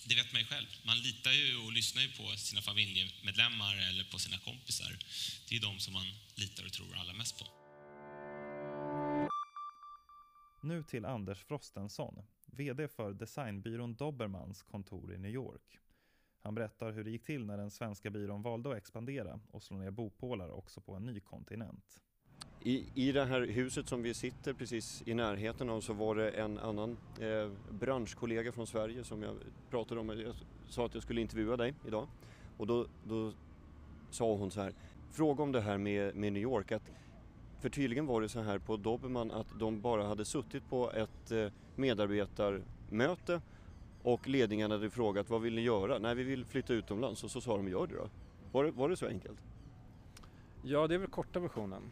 det 0.04 0.14
vet 0.14 0.32
man 0.32 0.40
ju 0.40 0.46
själv. 0.46 0.66
Man 0.82 0.98
litar 0.98 1.32
ju 1.32 1.56
och 1.56 1.72
lyssnar 1.72 2.02
ju 2.02 2.08
på 2.08 2.36
sina 2.36 2.62
familjemedlemmar 2.62 3.76
eller 3.76 4.04
på 4.04 4.18
sina 4.18 4.38
kompisar. 4.38 4.98
Det 5.48 5.56
är 5.56 5.60
de 5.60 5.80
som 5.80 5.92
man 5.92 6.06
litar 6.34 6.66
och 6.66 6.72
tror 6.72 6.96
allra 6.96 7.12
mest 7.12 7.38
på. 7.38 7.46
Nu 10.62 10.82
till 10.82 11.04
Anders 11.04 11.38
Frostenson, 11.38 12.14
VD 12.46 12.88
för 12.88 13.12
designbyrån 13.12 13.94
Dobermans 13.94 14.62
kontor 14.62 15.14
i 15.14 15.18
New 15.18 15.30
York. 15.30 15.78
Han 16.42 16.54
berättar 16.54 16.92
hur 16.92 17.04
det 17.04 17.10
gick 17.10 17.24
till 17.24 17.46
när 17.46 17.56
den 17.56 17.70
svenska 17.70 18.10
byrån 18.10 18.42
valde 18.42 18.70
att 18.70 18.76
expandera 18.76 19.40
och 19.50 19.62
slå 19.62 19.76
ner 19.76 19.90
bopålar 19.90 20.50
också 20.50 20.80
på 20.80 20.94
en 20.94 21.06
ny 21.06 21.20
kontinent. 21.20 22.00
I, 22.60 22.86
I 22.94 23.12
det 23.12 23.24
här 23.24 23.40
huset 23.40 23.88
som 23.88 24.02
vi 24.02 24.14
sitter 24.14 24.52
precis 24.52 25.02
i 25.06 25.14
närheten 25.14 25.70
av 25.70 25.80
så 25.80 25.92
var 25.92 26.14
det 26.14 26.30
en 26.30 26.58
annan 26.58 26.96
eh, 27.20 27.50
branschkollega 27.70 28.52
från 28.52 28.66
Sverige 28.66 29.04
som 29.04 29.22
jag 29.22 29.34
pratade 29.70 30.00
om. 30.00 30.08
Jag 30.08 30.34
sa 30.68 30.86
att 30.86 30.94
jag 30.94 31.02
skulle 31.02 31.20
intervjua 31.20 31.56
dig 31.56 31.74
idag 31.86 32.08
och 32.56 32.66
då, 32.66 32.86
då 33.04 33.32
sa 34.10 34.34
hon 34.34 34.50
så 34.50 34.60
här, 34.60 34.72
fråga 35.10 35.42
om 35.42 35.52
det 35.52 35.60
här 35.60 35.78
med, 35.78 36.16
med 36.16 36.32
New 36.32 36.42
York. 36.42 36.72
Att, 36.72 36.90
för 37.60 37.68
tydligen 37.68 38.06
var 38.06 38.20
det 38.20 38.28
så 38.28 38.40
här 38.40 38.58
på 38.58 38.76
Dobermann 38.76 39.30
att 39.30 39.58
de 39.58 39.80
bara 39.80 40.06
hade 40.06 40.24
suttit 40.24 40.68
på 40.68 40.92
ett 40.92 41.30
eh, 41.30 41.52
medarbetarmöte 41.76 43.40
och 44.12 44.28
ledningen 44.28 44.70
hade 44.70 44.90
frågat 44.90 45.30
vad 45.30 45.40
vill 45.40 45.54
ni 45.54 45.60
göra? 45.60 45.98
Nej, 45.98 46.14
vi 46.14 46.22
vill 46.22 46.44
flytta 46.44 46.72
utomlands 46.72 47.24
och 47.24 47.30
så 47.30 47.40
sa 47.40 47.56
de 47.56 47.68
gör 47.68 47.86
det 47.86 47.94
då. 47.94 48.08
Var 48.52 48.64
det, 48.64 48.70
var 48.70 48.88
det 48.88 48.96
så 48.96 49.06
enkelt? 49.06 49.38
Ja, 50.62 50.86
det 50.86 50.94
är 50.94 50.98
väl 50.98 51.08
korta 51.10 51.40
versionen. 51.40 51.82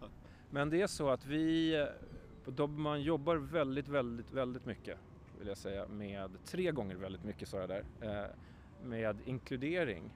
Men 0.50 0.70
det 0.70 0.80
är 0.80 0.86
så 0.86 1.08
att 1.08 1.26
vi 1.26 1.86
på 2.44 2.50
Dobermann 2.50 3.02
jobbar 3.02 3.36
väldigt, 3.36 3.88
väldigt, 3.88 4.32
väldigt 4.32 4.66
mycket 4.66 4.98
vill 5.38 5.48
jag 5.48 5.58
säga 5.58 5.88
med, 5.88 6.30
tre 6.44 6.70
gånger 6.70 6.96
väldigt 6.96 7.24
mycket 7.24 7.48
sa 7.48 7.56
jag 7.56 7.68
där, 7.68 7.84
eh, 8.00 8.26
med 8.88 9.18
inkludering 9.24 10.10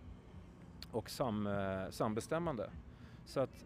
och 0.93 1.11
sam, 1.11 1.47
eh, 1.47 1.91
sambestämmande. 1.91 2.71
Så 3.25 3.41
att 3.41 3.65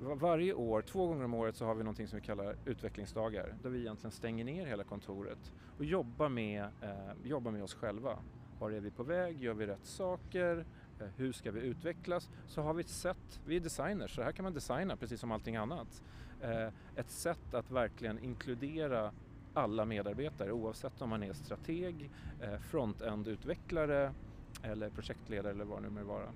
varje 0.00 0.54
år, 0.54 0.82
två 0.82 1.06
gånger 1.06 1.24
om 1.24 1.34
året 1.34 1.56
så 1.56 1.64
har 1.64 1.74
vi 1.74 1.82
någonting 1.84 2.08
som 2.08 2.18
vi 2.18 2.24
kallar 2.26 2.56
utvecklingsdagar 2.64 3.54
där 3.62 3.70
vi 3.70 3.80
egentligen 3.80 4.10
stänger 4.12 4.44
ner 4.44 4.66
hela 4.66 4.84
kontoret 4.84 5.52
och 5.78 5.84
jobbar 5.84 6.28
med, 6.28 6.62
eh, 6.82 7.12
jobbar 7.24 7.50
med 7.50 7.62
oss 7.62 7.74
själva. 7.74 8.18
Var 8.58 8.70
är 8.70 8.80
vi 8.80 8.90
på 8.90 9.02
väg? 9.02 9.42
Gör 9.42 9.54
vi 9.54 9.66
rätt 9.66 9.84
saker? 9.86 10.64
Eh, 11.00 11.06
Hur 11.16 11.32
ska 11.32 11.50
vi 11.50 11.60
utvecklas? 11.60 12.30
Så 12.46 12.62
har 12.62 12.74
vi 12.74 12.80
ett 12.80 12.88
sätt, 12.88 13.40
vi 13.46 13.56
är 13.56 13.60
designers, 13.60 14.14
så 14.14 14.22
här 14.22 14.32
kan 14.32 14.42
man 14.42 14.52
designa 14.54 14.96
precis 14.96 15.20
som 15.20 15.32
allting 15.32 15.56
annat. 15.56 16.02
Eh, 16.40 16.68
Ett 16.96 17.10
sätt 17.10 17.54
att 17.54 17.70
verkligen 17.70 18.18
inkludera 18.18 19.12
alla 19.54 19.84
medarbetare 19.84 20.52
oavsett 20.52 21.02
om 21.02 21.10
man 21.10 21.22
är 21.22 21.32
strateg, 21.32 22.10
eh, 22.40 22.58
front-end-utvecklare 22.58 24.12
eller 24.62 24.90
projektledare 24.90 25.52
eller 25.52 25.64
vad 25.64 25.82
det 25.82 25.90
nu 25.90 26.00
må 26.00 26.04
vara. 26.04 26.28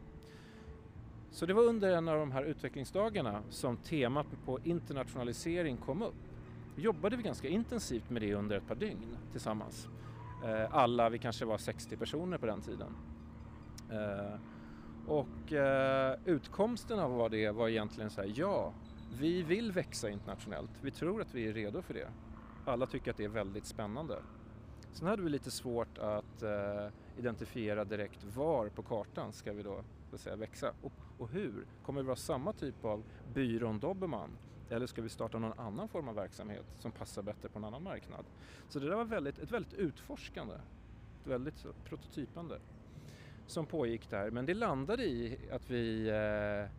Så 1.31 1.47
det 1.47 1.55
var 1.55 1.63
under 1.63 1.91
en 1.91 2.09
av 2.09 2.19
de 2.19 2.33
här 2.33 2.43
utvecklingsdagarna 2.43 3.43
som 3.51 3.77
temat 3.77 4.27
på 4.45 4.59
internationalisering 4.65 5.77
kom 5.77 6.03
upp. 6.03 6.15
Vi 6.77 6.83
jobbade 6.83 7.17
vi 7.17 7.23
ganska 7.23 7.49
intensivt 7.49 8.11
med 8.11 8.23
det 8.23 8.35
under 8.35 8.57
ett 8.57 8.69
par 8.69 8.75
dygn 8.75 9.17
tillsammans. 9.33 9.89
Eh, 10.45 10.75
alla, 10.75 11.09
vi 11.09 11.19
kanske 11.19 11.45
var 11.45 11.59
60 11.59 11.97
personer 11.97 12.39
på 12.39 12.47
den 12.47 12.61
tiden. 12.61 12.97
Eh, 13.91 14.41
och 15.07 15.53
eh, 15.53 16.17
utkomsten 16.25 16.99
av 16.99 17.31
det 17.31 17.51
var 17.51 17.69
egentligen 17.69 18.11
så 18.11 18.21
här, 18.21 18.33
ja, 18.37 18.73
vi 19.19 19.43
vill 19.43 19.73
växa 19.73 20.11
internationellt. 20.11 20.71
Vi 20.81 20.91
tror 20.91 21.21
att 21.21 21.35
vi 21.35 21.49
är 21.49 21.53
redo 21.53 21.83
för 21.83 21.95
det. 21.95 22.09
Alla 22.65 22.87
tycker 22.87 23.11
att 23.11 23.17
det 23.17 23.25
är 23.25 23.29
väldigt 23.29 23.67
spännande. 23.67 24.19
Sen 24.93 25.09
hade 25.09 25.23
vi 25.23 25.31
lite 25.31 25.51
svårt 25.51 25.99
att 25.99 26.43
identifiera 27.19 27.85
direkt 27.85 28.25
var 28.25 28.69
på 28.69 28.83
kartan 28.83 29.33
ska 29.33 29.53
vi 29.53 29.63
då 29.63 29.85
så 30.09 30.15
att 30.15 30.21
säga, 30.21 30.37
växa 30.37 30.73
och, 30.83 30.93
och 31.19 31.29
hur. 31.29 31.67
Kommer 31.83 32.01
vi 32.03 32.07
vara 32.07 32.17
samma 32.17 32.53
typ 32.53 32.85
av 32.85 33.03
byrån 33.35 33.79
Dobermann 33.79 34.31
eller 34.71 34.87
ska 34.87 35.03
vi 35.03 35.09
starta 35.09 35.39
någon 35.39 35.59
annan 35.59 35.89
form 35.89 36.09
av 36.09 36.15
verksamhet 36.15 36.65
som 36.79 36.93
passar 36.93 37.23
bättre 37.23 37.49
på 37.49 37.59
en 37.59 37.65
annan 37.65 37.83
marknad? 37.83 38.25
Så 38.69 38.79
det 38.79 38.89
där 38.89 38.97
var 38.97 39.05
väldigt, 39.05 39.39
ett 39.39 39.51
väldigt 39.51 39.75
utforskande, 39.75 40.55
ett 41.21 41.27
väldigt 41.27 41.67
prototypande 41.85 42.59
som 43.47 43.67
pågick 43.67 44.11
där. 44.11 44.31
Men 44.31 44.47
det 44.47 44.55
landade 44.55 45.05
i 45.05 45.39
att 45.53 45.71
vi 45.71 46.09
eh, 46.09 46.71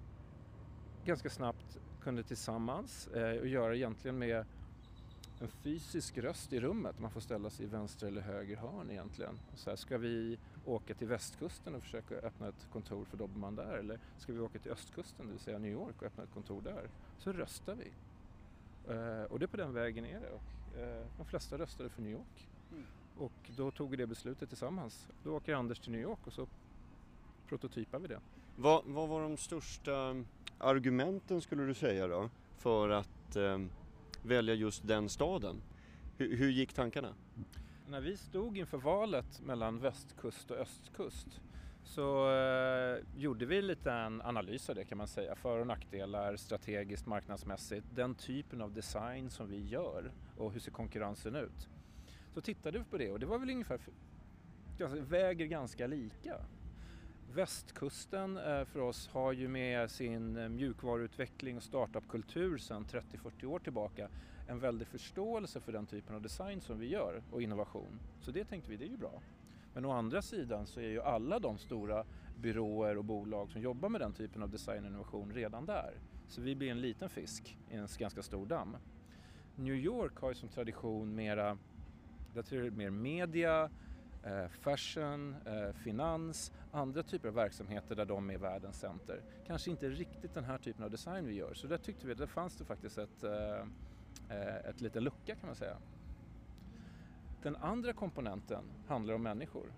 ganska 1.06 1.30
snabbt 1.30 1.80
kunde 2.02 2.24
tillsammans 2.24 3.08
eh, 3.08 3.40
och 3.40 3.48
göra 3.48 3.76
egentligen 3.76 4.20
med 4.20 4.46
en 5.42 5.48
fysisk 5.48 6.18
röst 6.18 6.54
i 6.54 6.60
rummet. 6.60 7.00
Man 7.00 7.12
får 7.12 7.22
ställa 7.22 7.50
sig 7.50 7.66
i 7.66 7.70
vänster 7.70 8.08
eller 8.08 8.22
höger 8.22 8.56
hörn 8.56 8.92
egentligen. 8.92 9.40
Så 9.56 9.70
här, 9.70 9.78
ska 9.78 9.98
vi 9.98 10.40
åka 10.70 10.94
till 10.94 11.08
västkusten 11.08 11.76
och 11.76 11.84
försöka 11.84 12.16
öppna 12.16 12.48
ett 12.48 12.68
kontor 12.74 13.06
för 13.06 13.18
Dobermann 13.18 13.56
där? 13.56 13.78
Eller 13.78 14.00
ska 14.18 14.34
vi 14.34 14.40
åka 14.40 14.60
till 14.60 14.72
östkusten, 14.72 15.26
det 15.26 15.32
vill 15.32 15.42
säga 15.42 15.58
New 15.58 15.72
York 15.72 15.96
och 15.98 16.04
öppna 16.04 16.24
ett 16.24 16.34
kontor 16.34 16.62
där? 16.62 16.90
Så 17.18 17.32
röstar 17.32 17.76
vi. 17.76 17.92
Uh, 18.94 19.24
och 19.24 19.40
det 19.40 19.46
är 19.46 19.48
på 19.48 19.58
den 19.58 19.74
vägen 19.74 20.06
är 20.06 20.20
det. 20.20 20.30
Och, 20.30 20.42
uh, 20.78 21.06
de 21.18 21.26
flesta 21.26 21.58
röstade 21.58 21.90
för 21.90 22.02
New 22.02 22.12
York. 22.12 22.48
Mm. 22.72 22.84
Och 23.18 23.52
då 23.58 23.72
tog 23.72 23.90
vi 23.90 23.98
det 23.98 24.08
beslutet 24.08 24.50
tillsammans. 24.50 25.08
Då 25.24 25.36
åker 25.36 25.54
Anders 25.54 25.80
till 25.80 25.92
New 25.92 26.02
York 26.02 26.28
och 26.28 26.34
så 26.34 26.48
prototypar 27.48 28.00
vi 28.00 28.08
det. 28.08 28.20
Vad, 28.56 28.86
vad 28.86 29.10
var 29.10 29.22
de 29.22 29.38
största 29.38 30.24
argumenten 30.58 31.42
skulle 31.42 31.64
du 31.64 31.74
säga 31.74 32.08
då 32.08 32.30
för 32.58 32.90
att 32.90 33.36
um 33.36 33.70
välja 34.24 34.54
just 34.54 34.88
den 34.88 35.10
staden. 35.10 35.62
Hur, 36.18 36.38
hur 36.38 36.50
gick 36.50 36.74
tankarna? 36.74 37.14
När 37.89 38.01
vi 38.01 38.17
stod 38.17 38.58
inför 38.58 38.77
valet 38.77 39.41
mellan 39.41 39.79
västkust 39.79 40.51
och 40.51 40.58
östkust 40.58 41.41
så 41.84 42.31
eh, 42.31 42.98
gjorde 43.17 43.46
vi 43.46 43.62
lite 43.62 43.91
en 43.91 44.22
analys 44.22 44.69
av 44.69 44.75
det 44.75 44.86
kan 44.86 44.98
man 44.98 45.08
säga. 45.08 45.36
För 45.36 45.60
och 45.60 45.67
nackdelar, 45.67 46.36
strategiskt, 46.36 47.05
marknadsmässigt, 47.05 47.86
den 47.96 48.15
typen 48.15 48.62
av 48.62 48.74
design 48.74 49.29
som 49.29 49.50
vi 49.50 49.67
gör 49.67 50.12
och 50.38 50.51
hur 50.51 50.60
ser 50.60 50.72
konkurrensen 50.72 51.36
ut. 51.36 51.69
Så 52.34 52.41
tittade 52.41 52.77
vi 52.79 52.84
på 52.86 52.98
det 52.98 53.12
och 53.12 53.19
det 53.19 53.25
var 53.25 53.39
väl 53.39 53.50
ungefär, 53.50 53.79
väger 55.10 55.46
ganska 55.46 55.88
lika. 55.88 56.36
Västkusten 57.34 58.38
eh, 58.38 58.65
för 58.65 58.79
oss 58.79 59.08
har 59.08 59.34
ju 59.34 59.48
med 59.48 59.91
sin 59.91 60.38
eh, 60.38 60.50
mjukvaruutveckling 60.50 61.58
och 61.58 61.63
startupkultur 61.63 62.58
sedan 62.58 62.86
30-40 62.86 63.46
år 63.46 63.60
tillbaka 63.60 64.10
en 64.50 64.60
väldig 64.60 64.88
förståelse 64.88 65.60
för 65.60 65.72
den 65.72 65.86
typen 65.86 66.15
av 66.15 66.22
design 66.22 66.62
som 66.62 66.79
vi 66.79 66.88
gör 66.88 67.22
och 67.32 67.41
innovation. 67.41 68.00
Så 68.20 68.32
det 68.32 68.46
tänkte 68.46 68.72
vi, 68.72 68.77
det 68.77 68.86
är 68.86 68.89
ju 68.89 68.98
bra. 68.98 69.22
Men 69.74 69.86
å 69.86 69.91
andra 69.91 70.22
sidan 70.22 70.65
så 70.65 70.79
är 70.79 70.88
ju 70.88 71.01
alla 71.01 71.39
de 71.39 71.58
stora 71.58 72.06
byråer 72.38 72.98
och 72.98 73.06
bolag 73.06 73.51
som 73.51 73.62
jobbar 73.62 73.89
med 73.89 74.01
den 74.01 74.13
typen 74.13 74.44
av 74.44 74.50
design 74.50 74.84
och 74.84 74.89
innovation 74.89 75.34
redan 75.34 75.65
där. 75.65 75.94
Så 76.27 76.41
vi 76.41 76.56
blir 76.56 76.72
en 76.72 76.82
liten 76.82 77.10
fisk 77.10 77.58
i 77.72 77.75
en 77.75 77.88
ganska 77.98 78.22
stor 78.22 78.46
damm. 78.46 78.77
New 79.56 79.75
York 79.75 80.18
har 80.18 80.29
ju 80.29 80.36
som 80.36 80.50
tradition 80.50 81.15
mera, 81.15 81.58
jag 82.34 82.46
tror 82.46 82.70
mer 82.70 82.89
media, 82.89 83.70
eh, 84.24 84.48
fashion, 84.48 85.36
eh, 85.46 85.74
finans, 85.74 86.51
andra 86.72 87.03
typer 87.03 87.27
av 87.27 87.34
verksamheter 87.34 87.96
där 87.96 88.06
de 88.06 88.29
är 88.29 88.38
världens 88.38 88.79
center. 88.79 89.22
Kanske 89.48 89.72
inte 89.72 89.89
riktigt 89.89 90.34
den 90.34 90.44
här 90.44 90.58
typen 90.58 90.84
av 90.84 90.91
design 90.91 91.25
vi 91.25 91.34
gör, 91.34 91.53
så 91.53 91.68
där 91.68 91.77
tyckte 91.77 92.08
vi 92.08 92.13
att 92.13 92.20
det 92.20 92.27
fanns 92.27 92.56
det 92.56 92.65
faktiskt 92.65 92.98
ett, 92.98 93.24
eh, 93.24 93.65
Eh, 94.30 94.70
ett 94.70 94.82
liten 94.82 95.04
lucka 95.04 95.36
kan 95.36 95.48
man 95.48 95.56
säga. 95.56 95.78
Den 97.42 97.56
andra 97.56 97.94
komponenten 97.94 98.63
handlar 98.88 99.13
om 99.13 99.24
människor. 99.24 99.74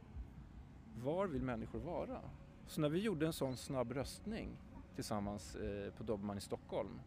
Var 0.96 1.28
vill 1.28 1.44
människor 1.44 1.80
vara? 1.80 2.22
Så 2.68 2.82
när 2.82 2.90
vi 2.90 3.00
gjorde 3.00 3.26
en 3.26 3.34
sån 3.34 3.58
snabb 3.58 3.92
röstning 3.92 4.50
tillsammans 4.96 5.56
eh, 5.56 5.94
på 5.94 6.04
Dobermann 6.04 6.38
i 6.38 6.42
Stockholm 6.42 7.00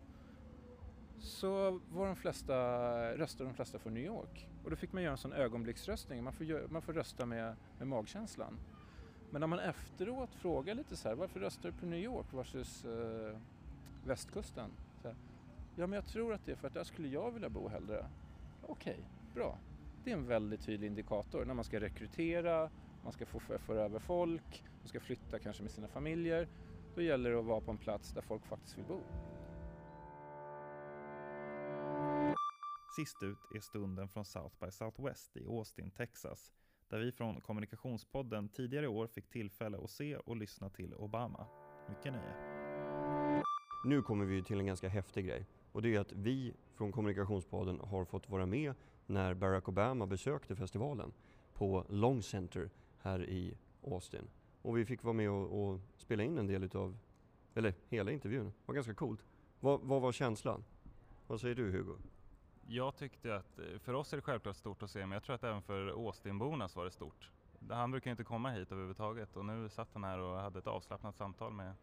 så 1.18 1.80
var 1.92 2.06
de 2.06 2.16
flesta, 2.16 2.54
röstade 3.16 3.50
de 3.50 3.54
flesta 3.54 3.78
för 3.78 3.90
New 3.90 4.04
York. 4.04 4.48
Och 4.64 4.70
då 4.70 4.76
fick 4.76 4.92
man 4.92 5.02
göra 5.02 5.12
en 5.12 5.18
sån 5.18 5.32
ögonblicksröstning, 5.32 6.24
man 6.24 6.32
får, 6.32 6.68
man 6.68 6.82
får 6.82 6.92
rösta 6.92 7.26
med, 7.26 7.56
med 7.78 7.88
magkänslan. 7.88 8.58
Men 9.30 9.40
när 9.40 9.46
man 9.46 9.58
efteråt 9.58 10.34
frågar 10.34 10.74
lite 10.74 10.96
så 10.96 11.08
här, 11.08 11.14
varför 11.14 11.40
röstar 11.40 11.70
du 11.70 11.76
på 11.76 11.86
New 11.86 11.98
York 11.98 12.26
versus 12.32 12.84
eh, 12.84 13.38
västkusten? 14.04 14.70
Ja, 15.76 15.86
men 15.86 15.92
jag 15.92 16.06
tror 16.06 16.32
att 16.32 16.46
det 16.46 16.52
är 16.52 16.56
för 16.56 16.68
att 16.68 16.74
där 16.74 16.84
skulle 16.84 17.08
jag 17.08 17.30
vilja 17.30 17.48
bo 17.48 17.68
hellre. 17.68 18.06
Okej, 18.62 18.92
okay, 18.92 19.04
bra. 19.34 19.58
Det 20.04 20.10
är 20.10 20.14
en 20.14 20.26
väldigt 20.26 20.62
tydlig 20.62 20.86
indikator 20.86 21.44
när 21.44 21.54
man 21.54 21.64
ska 21.64 21.80
rekrytera, 21.80 22.70
man 23.04 23.12
ska 23.12 23.26
få 23.26 23.40
föra 23.40 23.82
över 23.82 23.98
folk, 23.98 24.64
man 24.78 24.88
ska 24.88 25.00
flytta 25.00 25.38
kanske 25.38 25.62
med 25.62 25.72
sina 25.72 25.88
familjer. 25.88 26.48
Då 26.94 27.02
gäller 27.02 27.30
det 27.30 27.38
att 27.38 27.44
vara 27.44 27.60
på 27.60 27.70
en 27.70 27.78
plats 27.78 28.12
där 28.12 28.22
folk 28.22 28.46
faktiskt 28.46 28.78
vill 28.78 28.84
bo. 28.84 29.00
Sist 32.96 33.22
ut 33.22 33.38
är 33.54 33.60
stunden 33.60 34.08
från 34.08 34.24
South 34.24 34.56
by 34.60 34.70
Southwest 34.70 35.36
i 35.36 35.46
Austin, 35.46 35.90
Texas, 35.90 36.52
där 36.88 36.98
vi 36.98 37.12
från 37.12 37.40
Kommunikationspodden 37.40 38.48
tidigare 38.48 38.84
i 38.84 38.88
år 38.88 39.06
fick 39.06 39.28
tillfälle 39.28 39.78
att 39.78 39.90
se 39.90 40.16
och 40.16 40.36
lyssna 40.36 40.70
till 40.70 40.94
Obama. 40.94 41.46
Mycket 41.88 42.12
nöje. 42.12 42.34
Nu 43.84 44.02
kommer 44.02 44.24
vi 44.24 44.42
till 44.42 44.58
en 44.58 44.66
ganska 44.66 44.88
häftig 44.88 45.26
grej 45.26 45.46
och 45.74 45.82
det 45.82 45.94
är 45.94 46.00
att 46.00 46.12
vi 46.12 46.54
från 46.74 46.92
Kommunikationspodden 46.92 47.80
har 47.80 48.04
fått 48.04 48.28
vara 48.28 48.46
med 48.46 48.74
när 49.06 49.34
Barack 49.34 49.68
Obama 49.68 50.06
besökte 50.06 50.56
festivalen 50.56 51.12
på 51.54 51.84
Long 51.88 52.22
Center 52.22 52.70
här 52.98 53.24
i 53.24 53.56
Austin. 53.84 54.28
Och 54.62 54.78
vi 54.78 54.84
fick 54.84 55.02
vara 55.02 55.12
med 55.12 55.30
och, 55.30 55.72
och 55.72 55.80
spela 55.96 56.22
in 56.22 56.38
en 56.38 56.46
del 56.46 56.64
utav, 56.64 56.96
eller 57.54 57.74
hela 57.88 58.10
intervjun. 58.10 58.44
Det 58.44 58.52
var 58.66 58.74
ganska 58.74 58.94
coolt. 58.94 59.24
Vad, 59.60 59.80
vad 59.80 60.02
var 60.02 60.12
känslan? 60.12 60.64
Vad 61.26 61.40
säger 61.40 61.54
du 61.54 61.70
Hugo? 61.70 61.96
Jag 62.66 62.96
tyckte 62.96 63.36
att, 63.36 63.58
eh, 63.58 63.78
för 63.78 63.94
oss 63.94 64.12
är 64.12 64.16
det 64.16 64.22
självklart 64.22 64.56
stort 64.56 64.82
att 64.82 64.90
se, 64.90 64.98
men 64.98 65.12
jag 65.12 65.22
tror 65.22 65.34
att 65.34 65.44
även 65.44 65.62
för 65.62 65.86
Austinborna 65.86 66.68
så 66.68 66.78
var 66.78 66.84
det 66.84 66.90
stort. 66.90 67.30
Han 67.70 67.90
brukar 67.90 68.10
ju 68.10 68.12
inte 68.12 68.24
komma 68.24 68.50
hit 68.50 68.72
överhuvudtaget 68.72 69.36
och 69.36 69.44
nu 69.44 69.68
satt 69.68 69.88
han 69.92 70.04
här 70.04 70.18
och 70.18 70.38
hade 70.38 70.58
ett 70.58 70.66
avslappnat 70.66 71.16
samtal 71.16 71.52
med, 71.52 71.74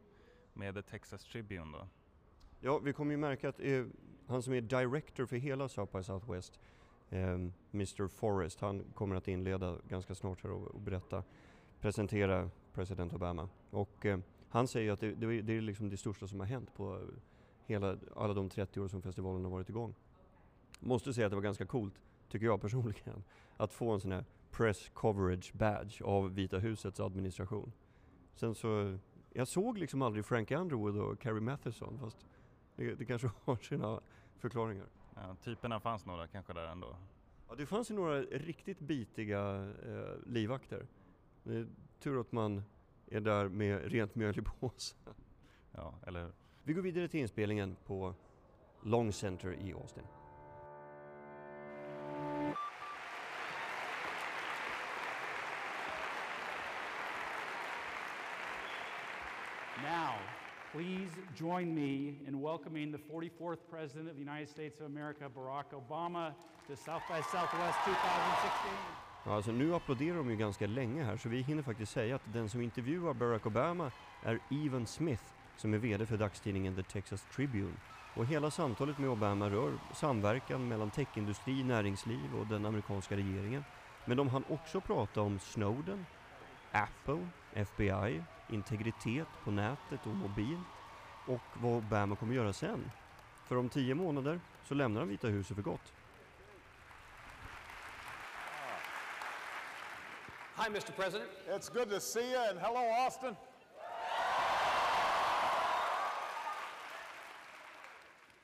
med 0.53 0.75
The 0.75 0.81
Texas 0.81 1.25
Tribune 1.25 1.77
då. 1.77 1.87
Ja, 2.63 2.79
vi 2.79 2.93
kommer 2.93 3.11
ju 3.11 3.17
märka 3.17 3.49
att 3.49 3.59
eh, 3.59 3.85
han 4.27 4.41
som 4.43 4.53
är 4.53 4.61
director 4.61 5.25
för 5.25 5.35
hela 5.35 5.69
South 5.69 5.97
by 5.97 6.03
Southwest, 6.03 6.59
eh, 7.09 7.39
Mr 7.73 8.07
Forrest, 8.07 8.61
han 8.61 8.83
kommer 8.93 9.15
att 9.15 9.27
inleda 9.27 9.77
ganska 9.89 10.15
snart 10.15 10.43
här 10.43 10.51
och, 10.51 10.67
och 10.67 10.81
berätta, 10.81 11.23
presentera 11.79 12.49
president 12.73 13.13
Obama. 13.13 13.49
Och 13.69 14.05
eh, 14.05 14.19
han 14.49 14.67
säger 14.67 14.91
att 14.91 14.99
det, 14.99 15.15
det, 15.15 15.41
det 15.41 15.57
är 15.57 15.61
liksom 15.61 15.89
det 15.89 15.97
största 15.97 16.27
som 16.27 16.39
har 16.39 16.47
hänt 16.47 16.73
på 16.73 17.01
hela, 17.65 17.97
alla 18.15 18.33
de 18.33 18.49
30 18.49 18.79
år 18.79 18.87
som 18.87 19.01
festivalen 19.01 19.43
har 19.43 19.51
varit 19.51 19.69
igång. 19.69 19.95
Måste 20.79 21.13
säga 21.13 21.27
att 21.27 21.31
det 21.31 21.35
var 21.35 21.43
ganska 21.43 21.65
coolt, 21.65 21.93
tycker 22.29 22.45
jag 22.45 22.61
personligen, 22.61 23.23
att 23.57 23.73
få 23.73 23.91
en 23.91 23.99
sån 23.99 24.11
här 24.11 24.25
press 24.51 24.89
coverage 24.93 25.53
badge 25.53 26.01
av 26.01 26.33
Vita 26.33 26.59
husets 26.59 26.99
administration. 26.99 27.71
Sen 28.33 28.55
så, 28.55 28.97
jag 29.33 29.47
såg 29.47 29.77
liksom 29.77 30.01
aldrig 30.01 30.25
Frank 30.25 30.51
Underwood 30.51 30.97
och 30.97 31.19
Carrie 31.19 31.41
Matheson, 31.41 31.99
fast 31.99 32.25
det, 32.81 32.95
det 32.95 33.05
kanske 33.05 33.29
har 33.43 33.55
sina 33.55 34.01
förklaringar. 34.37 34.85
Ja, 35.15 35.35
typerna 35.43 35.79
fanns 35.79 36.05
några 36.05 36.27
kanske 36.27 36.53
där 36.53 36.65
ändå. 36.65 36.95
Ja, 37.49 37.55
det 37.55 37.65
fanns 37.65 37.91
ju 37.91 37.95
några 37.95 38.21
riktigt 38.21 38.79
bitiga 38.79 39.71
eh, 39.85 40.15
livvakter. 40.25 40.87
Det 41.43 41.55
är 41.55 41.67
tur 41.99 42.21
att 42.21 42.31
man 42.31 42.63
är 43.07 43.19
där 43.19 43.49
med 43.49 43.91
rent 43.91 44.15
mjöl 44.15 44.39
i 44.39 44.41
påsen. 44.59 44.97
Ja, 45.71 45.95
eller 46.07 46.31
Vi 46.63 46.73
går 46.73 46.81
vidare 46.81 47.07
till 47.07 47.19
inspelningen 47.19 47.75
på 47.85 48.13
Long 48.83 49.11
Center 49.11 49.53
i 49.53 49.73
Austin. 49.73 50.03
Now, 59.83 60.40
please 60.71 61.11
join 61.35 61.75
me 61.75 62.15
in 62.27 62.41
welcoming 62.41 62.91
the 62.91 62.97
44th 62.97 63.59
President 63.69 64.09
of 64.09 64.15
the 64.15 64.21
United 64.21 64.49
States 64.49 64.79
of 64.79 64.85
America, 64.85 65.29
Barack 65.29 65.73
Obama, 65.73 66.33
to 66.67 66.75
South 66.75 67.03
by 67.09 67.21
Southwest 67.21 67.77
2016. 67.85 68.71
Ja, 69.25 69.35
alltså 69.35 69.51
nu 69.51 69.75
applåderar 69.75 70.17
de 70.17 70.29
ju 70.29 70.35
ganska 70.35 70.67
länge 70.67 71.03
här, 71.03 71.17
så 71.17 71.29
vi 71.29 71.41
hinner 71.41 71.63
faktiskt 71.63 71.91
säga 71.91 72.15
att 72.15 72.33
den 72.33 72.49
som 72.49 72.61
intervjuar 72.61 73.13
Barack 73.13 73.45
Obama 73.45 73.91
är 74.23 74.39
Evan 74.49 74.87
Smith 74.87 75.23
som 75.57 75.73
är 75.73 75.77
VD 75.77 76.05
för 76.05 76.17
dagstidningen 76.17 76.75
The 76.75 76.83
Texas 76.83 77.25
Tribune. 77.35 77.73
Och 78.15 78.25
hela 78.25 78.51
samtalet 78.51 78.97
med 78.97 79.09
Obama 79.09 79.49
rör 79.49 79.73
samverkan 79.93 80.67
mellan 80.67 80.89
techindustri, 80.89 81.63
näringsliv 81.63 82.35
och 82.39 82.47
den 82.47 82.65
amerikanska 82.65 83.15
regeringen. 83.15 83.63
Men 84.05 84.17
de 84.17 84.29
hann 84.29 84.43
också 84.49 84.81
prata 84.81 85.21
om 85.21 85.39
Snowden, 85.39 86.05
Apple, 86.71 87.27
FBI, 87.53 88.23
integritet 88.51 89.27
på 89.43 89.51
nätet 89.51 90.05
och 90.05 90.15
mobil 90.15 90.59
och 91.25 91.41
vad 91.53 91.71
Obama 91.71 92.15
kommer 92.15 92.35
göra 92.35 92.53
sen. 92.53 92.91
För 93.45 93.55
om 93.55 93.69
tio 93.69 93.95
månader 93.95 94.39
så 94.63 94.73
lämnar 94.73 95.01
han 95.01 95.09
Vita 95.09 95.27
huset 95.27 95.55
för 95.55 95.63
gott. 95.63 95.93
Hi, 100.57 100.67
Mr. 100.67 100.91
President. 100.91 101.29
It's 101.47 101.69
good 101.69 101.89
to 101.89 101.99
see 101.99 102.31
you, 102.31 102.49
and 102.49 102.59
hello, 102.59 103.05
Austin. 103.05 103.35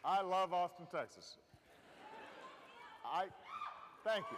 I 0.03 0.21
love 0.21 0.53
Austin, 0.53 0.85
Texas. 0.85 1.37
I 3.05 3.27
thank 4.03 4.25
you. 4.31 4.37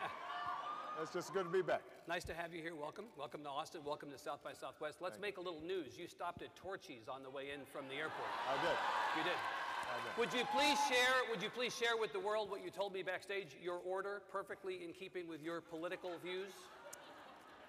It's 1.02 1.14
just 1.14 1.34
good 1.34 1.46
to 1.46 1.50
be 1.50 1.62
back. 1.62 1.82
Nice 2.10 2.24
to 2.24 2.34
have 2.34 2.56
you 2.56 2.64
here. 2.64 2.74
Welcome. 2.74 3.06
Welcome 3.16 3.44
to 3.44 3.50
Austin. 3.50 3.82
Welcome 3.86 4.10
to 4.10 4.18
South 4.18 4.44
by 4.44 4.52
Southwest. 4.52 4.98
Let's 5.00 5.18
Thank 5.18 5.22
make 5.22 5.38
a 5.38 5.42
little 5.42 5.62
news. 5.62 5.94
You 5.96 6.08
stopped 6.08 6.42
at 6.42 6.50
Torchy's 6.56 7.08
on 7.08 7.22
the 7.22 7.30
way 7.30 7.54
in 7.54 7.60
from 7.72 7.86
the 7.88 7.94
airport. 7.94 8.34
I 8.50 8.56
did. 8.66 8.78
You 9.16 9.24
did. 9.30 9.38
I 9.38 9.94
did. 10.02 10.18
Would 10.18 10.34
you 10.34 10.44
please 10.52 10.80
share 10.90 11.14
would 11.30 11.44
you 11.44 11.52
please 11.52 11.72
share 11.78 11.96
with 12.02 12.12
the 12.12 12.20
world 12.20 12.50
what 12.50 12.66
you 12.66 12.72
told 12.72 12.94
me 12.94 13.04
backstage, 13.04 13.50
your 13.62 13.78
order 13.86 14.24
perfectly 14.32 14.84
in 14.84 14.92
keeping 14.92 15.28
with 15.28 15.44
your 15.44 15.62
political 15.62 16.10
views? 16.24 16.50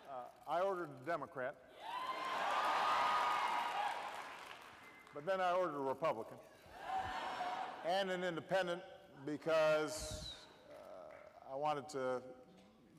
Uh, 0.09 0.50
I 0.50 0.62
ordered 0.62 0.88
a 0.88 1.06
Democrat, 1.06 1.54
but 5.12 5.26
then 5.26 5.42
I 5.42 5.52
ordered 5.52 5.76
a 5.76 5.82
Republican 5.82 6.38
and 7.87 8.11
an 8.11 8.25
independent 8.25 8.80
because 9.26 10.32
uh, 10.70 11.52
I 11.52 11.56
wanted 11.59 11.90
to 11.90 12.23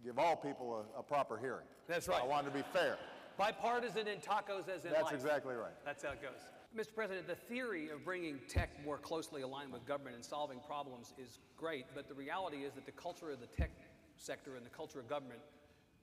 give 0.04 0.20
all 0.20 0.36
people 0.36 0.86
a, 0.96 1.00
a 1.00 1.04
proper 1.04 1.38
hearing. 1.38 1.66
That's 1.88 2.08
right. 2.08 2.22
I 2.22 2.26
wanted 2.26 2.52
to 2.52 2.58
be 2.58 2.64
fair. 2.74 2.98
Bipartisan 3.38 4.08
in 4.08 4.20
tacos 4.20 4.70
as 4.70 4.86
in 4.86 4.92
That's 4.92 5.06
life. 5.06 5.14
exactly 5.14 5.56
right. 5.56 5.74
That's 5.86 6.04
how 6.04 6.12
it 6.12 6.22
goes. 6.22 6.42
Mr. 6.78 6.96
President, 6.96 7.28
the 7.28 7.36
theory 7.36 7.90
of 7.90 8.06
bringing 8.06 8.40
tech 8.48 8.70
more 8.86 8.98
closely 8.98 9.42
aligned 9.42 9.74
with 9.74 9.86
government 9.86 10.16
and 10.16 10.24
solving 10.24 10.60
problems 10.66 11.14
is 11.18 11.40
great, 11.58 11.86
but 11.94 12.08
the 12.08 12.14
reality 12.14 12.58
is 12.58 12.74
that 12.74 12.86
the 12.86 12.92
culture 12.94 13.30
of 13.32 13.40
the 13.42 13.48
tech 13.48 13.72
sector 14.16 14.56
and 14.56 14.66
the 14.66 14.70
culture 14.70 15.00
of 15.00 15.10
government 15.10 15.40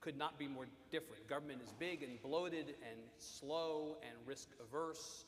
could 0.00 0.16
not 0.18 0.38
be 0.38 0.46
more 0.46 0.66
different. 0.90 1.26
Government 1.26 1.60
is 1.62 1.72
big 1.78 2.02
and 2.02 2.20
bloated 2.22 2.74
and 2.88 3.00
slow 3.18 3.96
and 4.02 4.12
risk 4.26 4.48
averse, 4.60 5.24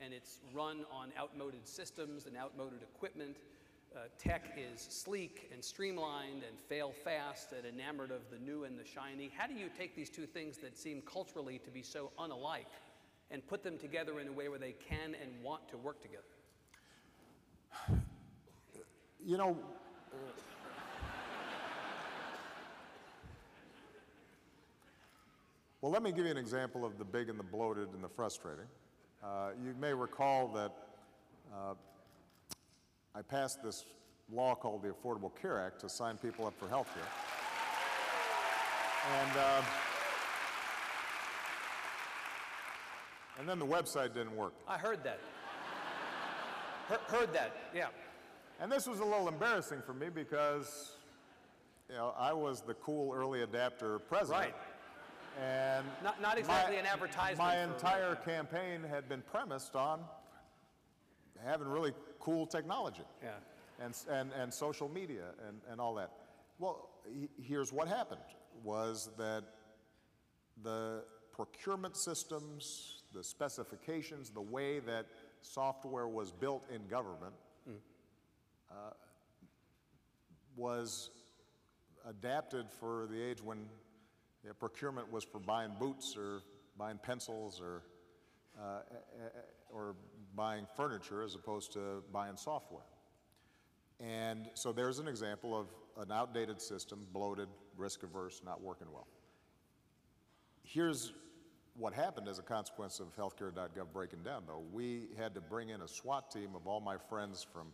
and 0.00 0.14
it's 0.14 0.40
run 0.52 0.84
on 0.92 1.12
outmoded 1.18 1.66
systems 1.66 2.26
and 2.26 2.36
outmoded 2.36 2.80
equipment. 2.82 3.36
Uh, 3.94 4.00
tech 4.18 4.58
is 4.58 4.80
sleek 4.80 5.48
and 5.52 5.62
streamlined 5.62 6.42
and 6.42 6.58
fail 6.68 6.92
fast 7.04 7.52
and 7.52 7.64
enamored 7.64 8.10
of 8.10 8.28
the 8.28 8.38
new 8.38 8.64
and 8.64 8.76
the 8.76 8.84
shiny. 8.84 9.30
How 9.36 9.46
do 9.46 9.54
you 9.54 9.68
take 9.78 9.94
these 9.94 10.10
two 10.10 10.26
things 10.26 10.58
that 10.58 10.76
seem 10.76 11.00
culturally 11.02 11.60
to 11.60 11.70
be 11.70 11.80
so 11.82 12.10
unalike 12.18 12.66
and 13.30 13.46
put 13.46 13.62
them 13.62 13.78
together 13.78 14.18
in 14.18 14.26
a 14.26 14.32
way 14.32 14.48
where 14.48 14.58
they 14.58 14.72
can 14.88 15.14
and 15.22 15.30
want 15.44 15.68
to 15.68 15.76
work 15.76 16.02
together? 16.02 16.24
You 19.24 19.36
know, 19.36 19.56
well, 25.80 25.92
let 25.92 26.02
me 26.02 26.10
give 26.10 26.24
you 26.24 26.32
an 26.32 26.36
example 26.36 26.84
of 26.84 26.98
the 26.98 27.04
big 27.04 27.28
and 27.28 27.38
the 27.38 27.44
bloated 27.44 27.90
and 27.94 28.02
the 28.02 28.08
frustrating. 28.08 28.66
Uh, 29.22 29.50
you 29.64 29.72
may 29.80 29.94
recall 29.94 30.48
that 30.48 30.72
uh, 31.54 31.74
I 33.16 33.22
passed 33.22 33.62
this 33.62 33.84
law 34.32 34.54
called 34.56 34.82
the 34.82 34.88
Affordable 34.88 35.30
Care 35.40 35.60
Act 35.60 35.80
to 35.80 35.88
sign 35.88 36.16
people 36.18 36.46
up 36.46 36.54
for 36.58 36.68
health 36.68 36.88
care. 36.94 37.04
And, 39.22 39.38
uh, 39.38 39.62
and 43.38 43.48
then 43.48 43.58
the 43.60 43.66
website 43.66 44.14
didn't 44.14 44.34
work. 44.36 44.52
I 44.66 44.78
heard 44.78 45.04
that. 45.04 45.20
He- 46.88 47.16
heard 47.16 47.32
that, 47.32 47.52
yeah. 47.74 47.88
And 48.60 48.70
this 48.70 48.86
was 48.86 48.98
a 49.00 49.04
little 49.04 49.28
embarrassing 49.28 49.82
for 49.82 49.94
me 49.94 50.08
because, 50.08 50.96
you 51.88 51.94
know, 51.94 52.14
I 52.16 52.32
was 52.32 52.62
the 52.62 52.74
cool 52.74 53.14
early 53.14 53.42
adapter 53.42 54.00
president. 54.00 54.46
Right. 54.46 54.54
And 55.40 55.86
Not- 56.02 56.20
not 56.20 56.38
exactly 56.38 56.74
my- 56.76 56.80
an 56.80 56.86
advertisement 56.86 57.38
My 57.38 57.58
entire 57.58 58.16
campaign 58.16 58.82
had 58.82 59.08
been 59.08 59.22
premised 59.22 59.76
on 59.76 60.04
having 61.42 61.68
really 61.68 61.92
cool 62.24 62.46
technology. 62.46 63.02
Yeah. 63.22 63.30
And, 63.84 63.94
and, 64.10 64.30
and 64.40 64.54
social 64.54 64.88
media 64.88 65.24
and, 65.48 65.60
and 65.70 65.80
all 65.80 65.94
that. 65.96 66.10
Well, 66.58 66.88
he- 67.12 67.28
here's 67.42 67.72
what 67.72 67.88
happened 67.88 68.20
was 68.62 69.10
that 69.18 69.44
the 70.62 71.02
procurement 71.32 71.96
systems, 71.96 73.02
the 73.12 73.24
specifications, 73.24 74.30
the 74.30 74.40
way 74.40 74.78
that 74.80 75.06
software 75.40 76.08
was 76.08 76.30
built 76.30 76.66
in 76.72 76.86
government 76.88 77.34
uh, 78.70 78.90
was 80.56 81.10
adapted 82.08 82.66
for 82.70 83.06
the 83.10 83.20
age 83.20 83.42
when 83.42 83.58
you 84.42 84.48
know, 84.50 84.54
procurement 84.54 85.10
was 85.12 85.24
for 85.24 85.38
buying 85.38 85.72
boots 85.78 86.16
or 86.16 86.40
buying 86.78 86.98
pencils 86.98 87.60
or, 87.60 87.82
uh, 88.60 88.80
or 89.72 89.96
buying 90.36 90.66
furniture 90.76 91.22
as 91.22 91.34
opposed 91.34 91.72
to 91.72 92.02
buying 92.12 92.36
software. 92.36 92.84
And 94.00 94.48
so 94.54 94.72
there's 94.72 94.98
an 94.98 95.08
example 95.08 95.58
of 95.58 95.68
an 95.96 96.10
outdated 96.10 96.60
system, 96.60 97.06
bloated, 97.12 97.48
risk 97.76 98.02
averse, 98.02 98.42
not 98.44 98.60
working 98.60 98.88
well. 98.92 99.06
Here's 100.62 101.12
what 101.76 101.92
happened 101.92 102.28
as 102.28 102.38
a 102.38 102.42
consequence 102.42 103.00
of 103.00 103.14
healthcare.gov 103.16 103.92
breaking 103.92 104.22
down, 104.22 104.44
though. 104.46 104.62
We 104.72 105.08
had 105.16 105.34
to 105.34 105.40
bring 105.40 105.68
in 105.70 105.82
a 105.82 105.88
SWAT 105.88 106.30
team 106.30 106.50
of 106.54 106.66
all 106.66 106.80
my 106.80 106.96
friends 106.96 107.46
from 107.52 107.68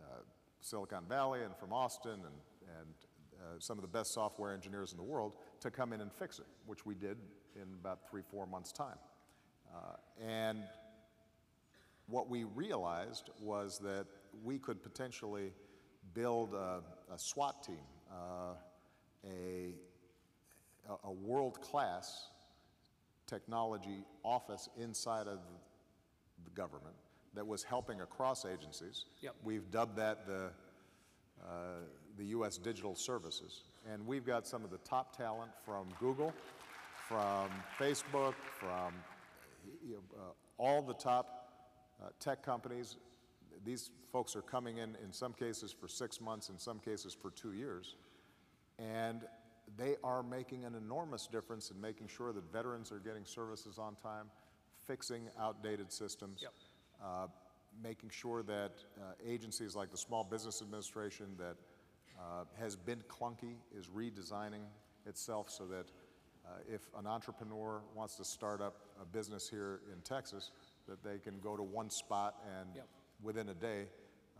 uh, 0.00 0.20
Silicon 0.60 1.04
Valley 1.08 1.42
and 1.42 1.56
from 1.56 1.72
Austin 1.72 2.12
and, 2.12 2.78
and 2.78 2.94
uh, 3.40 3.58
some 3.58 3.78
of 3.78 3.82
the 3.82 3.88
best 3.88 4.12
software 4.12 4.52
engineers 4.52 4.92
in 4.92 4.98
the 4.98 5.04
world 5.04 5.34
to 5.60 5.70
come 5.70 5.92
in 5.92 6.00
and 6.00 6.12
fix 6.12 6.38
it, 6.38 6.46
which 6.66 6.84
we 6.84 6.94
did 6.94 7.16
in 7.56 7.68
about 7.80 8.00
three, 8.08 8.22
four 8.30 8.46
months' 8.46 8.72
time. 8.72 8.98
Uh, 9.74 10.24
and 10.24 10.64
what 12.08 12.28
we 12.28 12.44
realized 12.44 13.30
was 13.40 13.78
that 13.80 14.06
we 14.42 14.58
could 14.58 14.82
potentially 14.82 15.52
build 16.14 16.54
a, 16.54 16.80
a 17.12 17.18
SWAT 17.18 17.62
team, 17.62 17.76
uh, 18.10 18.54
a, 19.24 19.74
a- 20.88 21.08
a 21.08 21.12
world-class 21.12 22.28
technology 23.26 24.04
office 24.24 24.68
inside 24.80 25.26
of 25.26 25.38
the 26.44 26.50
government 26.50 26.94
that 27.34 27.46
was 27.46 27.62
helping 27.62 28.00
across 28.00 28.46
agencies. 28.46 29.04
Yep. 29.20 29.34
We've 29.44 29.70
dubbed 29.70 29.96
that 29.96 30.26
the, 30.26 30.50
uh, 31.44 31.50
the 32.16 32.24
U.S. 32.26 32.56
Digital 32.56 32.94
Services. 32.94 33.64
And 33.92 34.06
we've 34.06 34.24
got 34.24 34.46
some 34.46 34.64
of 34.64 34.70
the 34.70 34.78
top 34.78 35.14
talent 35.16 35.50
from 35.64 35.88
Google, 36.00 36.32
from 37.06 37.50
Facebook, 37.78 38.34
from 38.58 38.94
you 39.86 39.94
know, 39.94 40.00
uh, 40.16 40.32
all 40.62 40.82
the 40.82 40.94
top 40.94 41.37
uh, 42.02 42.08
tech 42.20 42.42
companies. 42.42 42.96
These 43.64 43.90
folks 44.12 44.36
are 44.36 44.42
coming 44.42 44.78
in, 44.78 44.96
in 45.04 45.12
some 45.12 45.32
cases 45.32 45.72
for 45.72 45.88
six 45.88 46.20
months, 46.20 46.48
in 46.48 46.58
some 46.58 46.78
cases 46.78 47.14
for 47.14 47.30
two 47.30 47.52
years. 47.52 47.96
And 48.78 49.22
they 49.76 49.96
are 50.02 50.22
making 50.22 50.64
an 50.64 50.74
enormous 50.74 51.26
difference 51.26 51.70
in 51.70 51.80
making 51.80 52.08
sure 52.08 52.32
that 52.32 52.50
veterans 52.52 52.90
are 52.92 53.00
getting 53.00 53.24
services 53.24 53.78
on 53.78 53.96
time, 53.96 54.26
fixing 54.86 55.28
outdated 55.38 55.92
systems, 55.92 56.40
Yep. 56.42 56.52
uh, 57.02 57.26
making 57.82 58.10
sure 58.10 58.42
that 58.42 58.72
uh, 58.98 59.12
agencies 59.26 59.76
like 59.76 59.90
the 59.90 59.98
Small 59.98 60.24
Business 60.24 60.62
Administration 60.62 61.26
that 61.38 61.56
uh, 62.18 62.44
has 62.58 62.76
been 62.76 63.02
clunky 63.08 63.56
is 63.76 63.86
redesigning 63.88 64.62
itself 65.06 65.50
so 65.50 65.66
that 65.66 65.86
uh, 66.46 66.50
if 66.72 66.88
an 66.98 67.06
entrepreneur 67.06 67.82
wants 67.94 68.16
to 68.16 68.24
start 68.24 68.60
up 68.60 68.76
a 69.00 69.04
business 69.04 69.48
here 69.48 69.80
in 69.92 70.00
Texas, 70.00 70.50
that 70.88 71.02
they 71.04 71.18
can 71.18 71.38
go 71.40 71.56
to 71.56 71.62
one 71.62 71.90
spot 71.90 72.42
and 72.58 72.74
Yep. 72.74 72.88
within 73.22 73.48
a 73.50 73.54
day, 73.54 73.88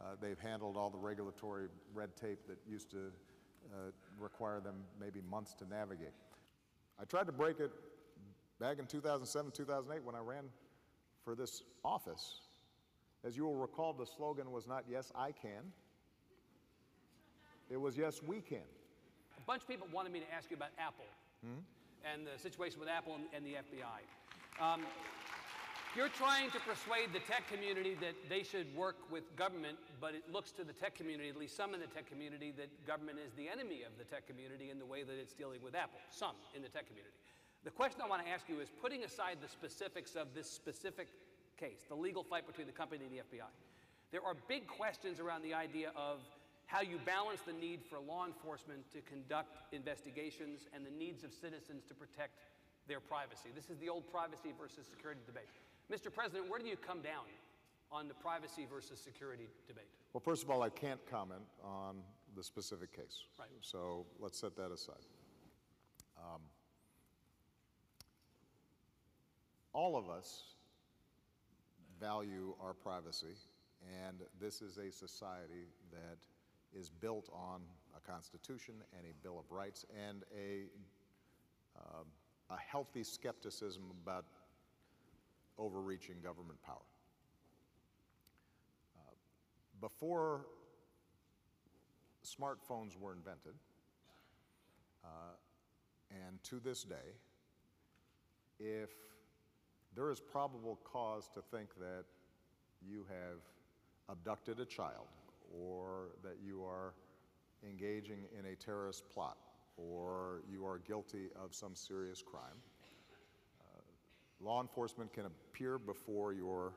uh, 0.01 0.17
they've 0.21 0.39
handled 0.39 0.77
all 0.77 0.91
the 0.91 0.99
regulatory 0.99 1.69
red 1.95 2.17
tape 2.17 2.47
that 2.47 2.59
used 2.67 2.91
to 2.91 3.13
uh, 3.73 3.91
require 4.19 4.61
them 4.61 4.85
maybe 4.99 5.21
months 5.21 5.55
to 5.55 5.67
navigate. 5.69 6.15
I 7.01 7.05
tried 7.05 7.27
to 7.27 7.33
break 7.33 7.61
it 7.61 7.71
back 8.59 8.79
in 8.79 8.87
2007, 8.87 9.53
2008 9.53 10.03
when 10.05 10.15
I 10.15 10.21
ran 10.21 10.45
for 11.23 11.35
this 11.35 11.63
office. 11.85 12.41
As 13.25 13.37
you 13.37 13.45
will 13.45 13.57
recall, 13.57 13.93
the 13.93 14.07
slogan 14.07 14.51
was 14.51 14.67
not, 14.67 14.85
yes, 14.89 15.13
I 15.15 15.33
can. 15.33 15.73
It 17.71 17.77
was, 17.77 17.97
yes, 17.99 18.23
we 18.23 18.41
can. 18.41 18.65
A 19.37 19.41
bunch 19.47 19.63
of 19.63 19.69
people 19.69 19.87
wanted 19.93 20.13
me 20.13 20.21
to 20.21 20.33
ask 20.33 20.51
you 20.51 20.57
about 20.57 20.71
Apple 20.79 21.05
and 22.05 22.27
the 22.27 22.39
situation 22.41 22.81
with 22.81 22.89
Apple 22.89 23.15
and, 23.17 23.25
and 23.35 23.45
the 23.45 23.55
FBI. 23.59 24.03
Um, 24.65 24.83
you're 25.97 26.13
trying 26.13 26.51
to 26.51 26.61
persuade 26.61 27.13
the 27.13 27.21
tech 27.21 27.49
community 27.49 27.97
that 28.01 28.15
they 28.29 28.43
should 28.43 28.69
work 28.77 28.97
with 29.11 29.25
government, 29.37 29.79
but 30.01 30.15
it 30.15 30.23
looks 30.31 30.53
to 30.53 30.65
the 30.65 30.73
tech 30.73 30.95
community, 30.95 31.29
at 31.29 31.37
least 31.37 31.57
some 31.57 31.75
in 31.75 31.81
the 31.81 31.87
tech 31.87 32.09
community, 32.09 32.53
that 32.57 32.69
government 32.87 33.19
is 33.25 33.33
the 33.35 33.49
enemy 33.49 33.83
of 33.83 33.97
the 33.97 34.05
tech 34.05 34.27
community 34.27 34.71
in 34.71 34.79
the 34.79 34.87
way 34.87 35.03
that 35.03 35.17
it's 35.17 35.33
dealing 35.33 35.63
with 35.63 35.75
Apple. 35.75 35.99
Some 36.11 36.37
in 36.55 36.63
the 36.63 36.69
tech 36.69 36.87
community. 36.87 37.15
The 37.65 37.71
question 37.71 38.01
I 38.05 38.09
want 38.09 38.25
to 38.25 38.31
ask 38.31 38.49
you 38.49 38.61
is 38.61 38.69
putting 38.81 39.05
aside 39.05 39.39
the 39.43 39.49
specifics 39.49 40.15
of 40.15 40.35
this 40.35 40.49
specific 40.49 41.09
case, 41.59 41.83
the 41.89 41.97
legal 41.97 42.23
fight 42.23 42.47
between 42.47 42.67
the 42.67 42.73
company 42.73 43.05
and 43.05 43.13
the 43.13 43.23
FBI, 43.25 43.51
there 44.11 44.25
are 44.25 44.35
big 44.49 44.67
questions 44.67 45.21
around 45.21 45.43
the 45.43 45.53
idea 45.53 45.93
of 45.97 46.21
how 46.67 46.81
you 46.81 47.01
balance 47.05 47.41
the 47.47 47.53
need 47.53 47.81
for 47.85 47.99
law 47.99 48.27
enforcement 48.27 48.85
to 48.93 49.01
conduct 49.03 49.57
investigations 49.73 50.69
and 50.75 50.85
the 50.85 50.93
needs 50.93 51.25
of 51.25 51.33
citizens 51.33 51.85
to 51.89 51.95
protect 51.95 52.37
their 52.87 53.01
privacy. 53.01 53.49
This 53.55 53.69
is 53.69 53.79
the 53.79 53.89
old 53.89 54.09
privacy 54.11 54.53
versus 54.59 54.87
security 54.89 55.21
debate. 55.27 55.49
Mr. 55.93 56.13
President, 56.13 56.51
where 56.51 56.59
do 56.59 56.67
you 56.67 56.77
come 56.77 57.01
down 57.01 57.25
on 57.91 58.09
the 58.09 58.15
privacy 58.15 58.67
versus 58.71 59.01
security 59.01 59.49
debate? 59.67 59.89
Well, 60.13 60.21
first 60.21 60.43
of 60.43 60.51
all, 60.51 60.63
I 60.63 60.69
can't 60.69 61.01
comment 61.11 61.43
on 61.65 61.97
the 62.37 62.43
specific 62.43 62.95
case. 62.95 63.25
Right. 63.39 63.49
So 63.63 64.05
let's 64.21 64.39
set 64.39 64.55
that 64.57 64.71
aside. 64.71 65.07
Um, 66.19 66.43
all 69.73 69.97
of 69.97 70.11
us 70.11 70.43
value 71.99 72.55
our 72.63 72.75
privacy, 72.75 73.37
and 74.07 74.19
this 74.41 74.61
is 74.61 74.77
a 74.77 74.91
society 74.91 75.69
that 75.91 76.19
is 76.79 76.91
built 76.91 77.31
on 77.33 77.63
a 77.97 78.11
constitution 78.11 78.75
and 78.97 79.07
a 79.07 79.15
Bill 79.23 79.39
of 79.39 79.51
Rights 79.51 79.87
and 80.09 80.25
a, 80.37 80.65
um, 81.79 82.05
a 82.51 82.57
healthy 82.59 83.03
skepticism 83.03 83.85
about 84.03 84.27
overreaching 85.59 86.17
government 86.23 86.61
power. 86.63 86.77
Uh, 88.97 89.15
before 89.81 90.47
smartphones 92.25 92.97
were 92.99 93.13
invented, 93.13 93.55
uh, 95.05 95.35
and 96.11 96.43
to 96.45 96.61
this 96.61 96.85
day, 96.85 96.97
if 98.59 98.91
there 99.95 100.11
is 100.11 100.21
probable 100.21 100.79
cause 100.85 101.29
to 101.35 101.41
think 101.51 101.69
that 101.79 102.05
you 102.87 103.05
have 103.09 103.41
abducted 104.09 104.61
a 104.61 104.65
child 104.65 105.07
or 105.53 106.11
that 106.23 106.37
you 106.45 106.63
are 106.63 106.95
engaging 107.69 108.25
in 108.39 108.47
a 108.47 108.55
terrorist 108.55 109.09
plot 109.11 109.37
or 109.77 110.43
you 110.51 110.67
are 110.67 110.79
guilty 110.79 111.29
of 111.43 111.55
some 111.55 111.75
serious 111.75 112.23
crime, 112.23 112.57
law 114.41 114.61
enforcement 114.61 115.13
can 115.13 115.27
appear 115.27 115.79
before 115.79 116.33
your, 116.33 116.73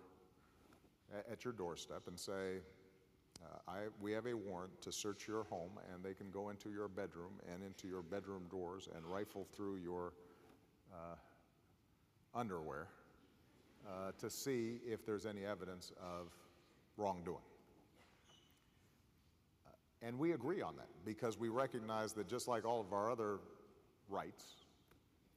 at 1.32 1.43
your 1.43 1.54
doorstep 1.54 2.04
and 2.08 2.19
say, 2.19 2.60
uh, 3.43 3.71
I, 3.71 3.78
we 4.00 4.12
have 4.12 4.28
a 4.28 4.36
warrant 4.36 4.82
to 4.82 4.91
search 4.91 5.28
your 5.28 5.43
home, 5.45 5.71
and 5.91 6.04
they 6.04 6.13
can 6.13 6.30
go 6.32 6.50
into 6.50 6.69
your 6.69 6.88
bedroom 6.88 7.34
and 7.52 7.63
into 7.63 7.88
your 7.88 8.02
bedroom 8.02 8.43
doors 8.50 8.88
and 8.95 9.06
rifle 9.06 9.47
through 9.56 9.78
your 9.78 10.13
uh, 10.93 11.15
underwear 12.36 12.88
uh, 13.88 14.12
to 14.19 14.30
see 14.30 14.80
if 14.86 15.06
there's 15.06 15.26
any 15.26 15.45
evidence 15.45 15.91
of 16.00 16.28
wrongdoing. 16.97 17.38
Uh, 19.65 20.08
and 20.08 20.19
we 20.19 20.34
agree 20.34 20.62
on 20.62 20.76
that 20.76 20.89
because 21.04 21.38
we 21.39 21.50
recognize 21.50 22.13
that 22.13 22.28
just 22.28 22.47
like 22.47 22.65
all 22.65 22.80
of 22.82 22.93
our 22.93 23.10
other 23.12 23.39
rights, 24.10 24.45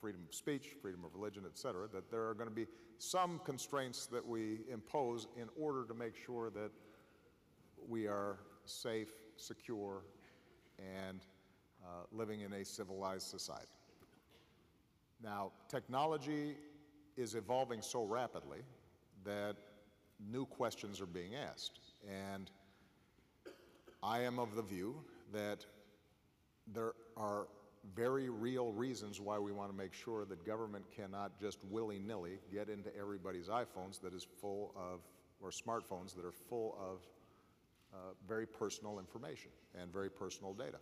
freedom 0.04 0.20
of 0.28 0.34
speech, 0.34 0.76
freedom 0.82 1.02
of 1.02 1.14
religion, 1.14 1.44
et 1.46 1.56
cetera, 1.56 1.88
that 1.88 2.10
there 2.10 2.28
are 2.28 2.34
going 2.34 2.46
to 2.46 2.54
be 2.54 2.66
some 2.98 3.40
constraints 3.42 4.04
that 4.04 4.26
we 4.26 4.58
impose 4.70 5.28
in 5.40 5.48
order 5.58 5.82
to 5.86 5.94
make 5.94 6.14
sure 6.14 6.50
that 6.50 6.70
we 7.88 8.06
are 8.06 8.36
safe, 8.66 9.08
secure, 9.38 10.02
and 10.78 11.24
uh, 11.82 12.02
living 12.12 12.42
in 12.42 12.52
a 12.52 12.62
civilized 12.66 13.28
society. 13.28 13.64
Now, 15.22 15.52
technology 15.70 16.58
is 17.16 17.34
evolving 17.34 17.80
so 17.80 18.04
rapidly 18.04 18.58
that 19.24 19.56
new 20.30 20.44
questions 20.44 21.00
are 21.00 21.06
being 21.06 21.34
asked. 21.34 21.80
And 22.06 22.50
I 24.02 24.20
am 24.20 24.38
of 24.38 24.54
the 24.54 24.62
view 24.62 24.96
that 25.32 25.64
there 26.74 26.92
are 27.16 27.46
very 27.94 28.28
real 28.28 28.72
reasons 28.72 29.20
why 29.20 29.38
we 29.38 29.52
want 29.52 29.70
to 29.70 29.76
make 29.76 29.92
sure 29.92 30.24
that 30.24 30.44
government 30.46 30.84
cannot 30.94 31.38
just 31.38 31.58
willy-nilly 31.70 32.38
get 32.52 32.68
into 32.68 32.94
everybody's 32.96 33.48
iPhones 33.48 34.00
that 34.00 34.14
is 34.14 34.26
full 34.40 34.72
of, 34.76 35.00
or 35.42 35.50
smartphones 35.50 36.14
that 36.14 36.24
are 36.24 36.32
full 36.32 36.76
of 36.80 37.00
uh, 37.92 37.96
very 38.26 38.46
personal 38.46 38.98
information 38.98 39.50
and 39.80 39.92
very 39.92 40.10
personal 40.10 40.52
data. 40.52 40.78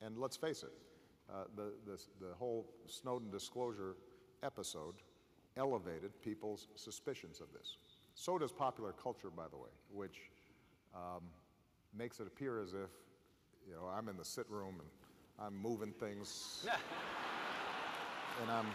And 0.00 0.18
let's 0.18 0.36
face 0.36 0.62
it, 0.62 0.72
uh, 1.32 1.44
the, 1.56 1.72
the, 1.86 1.98
the 2.20 2.34
whole 2.34 2.66
Snowden 2.86 3.30
disclosure 3.30 3.96
episode 4.42 4.94
elevated 5.56 6.10
people's 6.22 6.66
suspicions 6.74 7.40
of 7.40 7.46
this. 7.52 7.76
So 8.14 8.38
does 8.38 8.52
popular 8.52 8.92
culture, 8.92 9.30
by 9.30 9.48
the 9.50 9.56
way, 9.56 9.70
which 9.92 10.30
um, 10.94 11.22
makes 11.96 12.20
it 12.20 12.26
appear 12.26 12.60
as 12.60 12.72
if, 12.72 12.90
you 13.66 13.74
know, 13.74 13.86
I'm 13.86 14.08
in 14.08 14.16
the 14.16 14.24
sit 14.24 14.48
room 14.50 14.76
and 14.80 14.88
I'm 15.44 15.60
moving 15.60 15.92
things, 15.92 16.64
and 18.42 18.50
I'm. 18.50 18.66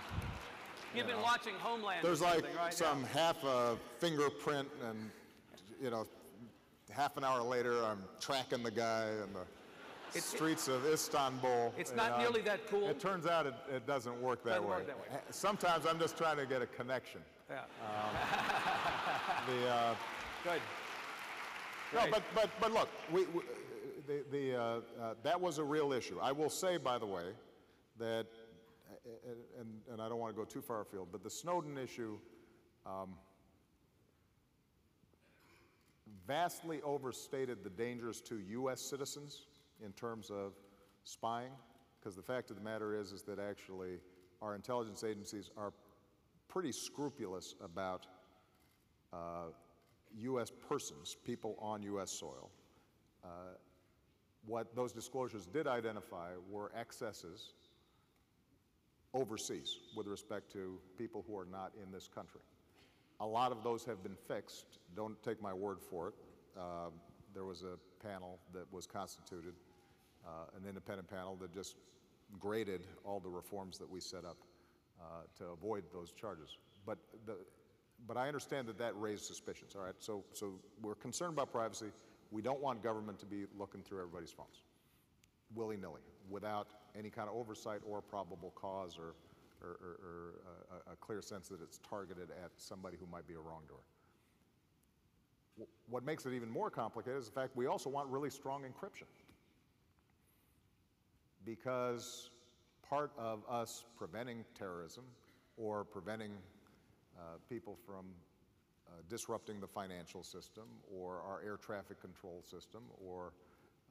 You've 0.94 1.06
you 1.06 1.14
been 1.14 1.18
know, 1.18 1.24
watching 1.24 1.54
Homeland. 1.60 2.00
There's 2.04 2.22
like 2.22 2.46
right? 2.58 2.74
some 2.74 3.04
half 3.06 3.42
a 3.46 3.78
fingerprint, 4.00 4.68
and 4.90 5.10
you 5.82 5.90
know, 5.90 6.06
half 6.92 7.16
an 7.16 7.24
hour 7.24 7.42
later, 7.42 7.84
I'm 7.86 8.04
tracking 8.20 8.64
the 8.64 8.72
guy 8.72 9.08
in 9.08 9.34
the 9.34 10.20
streets 10.20 10.68
of 10.68 10.86
Istanbul. 10.86 11.74
It's 11.78 11.94
not 11.96 12.12
know. 12.12 12.18
nearly 12.18 12.42
that 12.42 12.68
cool. 12.68 12.88
It 12.90 13.00
turns 13.00 13.28
out 13.28 13.46
it, 13.46 13.54
it 13.74 13.88
doesn't 13.88 14.22
work 14.22 14.44
that 14.44 14.50
Doesn't 14.50 14.64
way. 14.66 14.78
work 14.78 14.88
that 14.88 14.98
way. 14.98 15.06
Sometimes 15.30 15.86
I'm 15.86 16.00
just 16.00 16.18
trying 16.18 16.38
to 16.38 16.46
get 16.46 16.62
a 16.62 16.68
connection. 16.68 17.22
Yeah. 17.50 17.60
The, 19.48 19.70
uh, 19.70 19.96
Good. 20.44 20.62
no, 21.96 22.02
but, 22.12 22.22
but, 22.36 22.50
but 22.60 22.74
look, 22.74 22.90
we, 23.14 23.24
we, 23.28 23.42
the, 24.08 24.24
the, 24.32 24.56
uh, 24.56 24.62
uh, 24.62 25.14
that 25.24 25.40
was 25.40 25.58
a 25.58 25.64
real 25.64 25.92
issue. 25.92 26.18
I 26.22 26.32
will 26.32 26.50
say, 26.50 26.78
by 26.78 26.98
the 26.98 27.06
way, 27.06 27.26
that, 28.00 28.28
uh, 28.90 29.60
and, 29.60 29.68
and 29.92 30.02
I 30.02 30.08
don't 30.08 30.20
want 30.20 30.34
to 30.34 30.40
go 30.40 30.46
too 30.46 30.62
far 30.62 30.82
afield, 30.82 31.10
but 31.12 31.24
the 31.24 31.30
Snowden 31.30 31.78
issue 31.78 32.18
um, 32.86 33.16
vastly 36.26 36.82
overstated 36.84 37.64
the 37.64 37.70
dangers 37.70 38.22
to 38.22 38.40
U.S. 38.50 38.82
citizens 38.82 39.46
in 39.86 39.92
terms 39.92 40.30
of 40.30 40.54
spying, 41.04 41.52
because 42.00 42.16
the 42.16 42.24
fact 42.24 42.50
of 42.50 42.56
the 42.56 42.64
matter 42.64 43.00
is, 43.00 43.12
is 43.12 43.24
that 43.24 43.40
actually 43.40 44.00
our 44.42 44.56
intelligence 44.56 45.04
agencies 45.04 45.52
are 45.58 45.74
pretty 46.48 46.72
scrupulous 46.72 47.56
about 47.62 48.08
uh, 49.12 49.48
U.S. 50.20 50.52
persons, 50.70 51.18
people 51.26 51.58
on 51.60 51.84
U.S. 51.84 52.12
soil. 52.12 52.50
Uh, 53.24 53.28
what 54.48 54.76
those 54.76 54.94
disclosures 54.94 55.46
did 55.46 55.68
identify 55.68 56.30
were 56.50 56.72
excesses 56.76 57.54
overseas 59.14 59.78
with 59.96 60.08
respect 60.08 60.52
to 60.54 60.80
people 60.98 61.24
who 61.28 61.38
are 61.38 61.46
not 61.46 61.72
in 61.84 61.92
this 61.92 62.08
country. 62.08 62.42
A 63.20 63.26
lot 63.26 63.52
of 63.52 63.64
those 63.64 63.84
have 63.86 64.04
been 64.04 64.18
fixed. 64.28 64.80
Don't 64.96 65.22
take 65.24 65.42
my 65.42 65.54
word 65.54 65.78
for 65.82 66.10
it. 66.10 66.14
Um, 66.58 66.94
there 67.34 67.46
was 67.46 67.64
a 67.64 67.78
panel 68.06 68.40
that 68.54 68.72
was 68.72 68.88
constituted, 68.88 69.54
uh, 70.26 70.46
an 70.56 70.68
independent 70.68 71.10
panel 71.10 71.36
that 71.38 71.54
just 71.54 71.76
graded 72.40 72.82
all 73.04 73.20
the 73.20 73.30
reforms 73.30 73.78
that 73.78 73.90
we 73.90 74.00
set 74.00 74.26
up 74.26 74.38
uh, 75.00 75.22
to 75.38 75.46
avoid 75.46 75.84
those 75.94 76.12
charges. 76.12 76.58
But, 76.86 76.98
the, 77.26 77.36
but 78.08 78.18
I 78.18 78.28
understand 78.28 78.68
that 78.68 78.78
that 78.80 79.00
raised 79.00 79.26
suspicions, 79.26 79.76
all 79.76 79.84
right? 79.84 79.96
So, 80.00 80.24
so 80.34 80.54
we're 80.82 80.96
concerned 80.96 81.34
about 81.34 81.52
privacy. 81.52 81.88
We 82.32 82.42
don't 82.42 82.62
want 82.62 82.84
government 82.84 83.20
to 83.20 83.26
be 83.26 83.46
looking 83.58 83.82
through 83.82 84.00
everybody's 84.00 84.32
phones 84.32 84.62
willy-nilly 85.56 86.02
without 86.30 86.68
any 86.98 87.10
kind 87.10 87.30
of 87.30 87.36
oversight 87.36 87.80
or 87.86 88.02
probable 88.02 88.52
cause 88.56 88.98
or, 88.98 89.16
or, 89.66 89.78
or, 89.82 90.00
or 90.04 90.34
a, 90.88 90.94
a 90.94 90.96
clear 90.98 91.22
sense 91.22 91.48
that 91.48 91.62
it's 91.62 91.80
targeted 91.90 92.30
at 92.44 92.52
somebody 92.58 92.98
who 93.00 93.06
might 93.08 93.28
be 93.28 93.36
a 93.36 93.40
wrongdoer. 93.40 93.78
What 95.90 96.04
makes 96.04 96.26
it 96.26 96.34
even 96.34 96.50
more 96.50 96.70
complicated 96.70 97.20
is 97.20 97.28
the 97.28 97.32
fact 97.32 97.56
we 97.56 97.66
also 97.66 97.90
want 97.90 98.10
really 98.10 98.30
strong 98.30 98.64
encryption. 98.64 99.08
Because 101.46 102.30
part 102.88 103.12
of 103.18 103.44
us 103.50 103.86
preventing 103.98 104.44
terrorism 104.54 105.04
or 105.56 105.84
preventing 105.84 106.34
uh, 107.18 107.38
people 107.50 107.78
from 107.86 108.06
uh, 108.88 109.02
disrupting 109.10 109.60
the 109.60 109.68
financial 109.68 110.24
system 110.24 110.66
or 110.94 111.22
our 111.28 111.42
air 111.46 111.58
traffic 111.58 112.00
control 112.00 112.42
system 112.44 112.84
or 113.06 113.34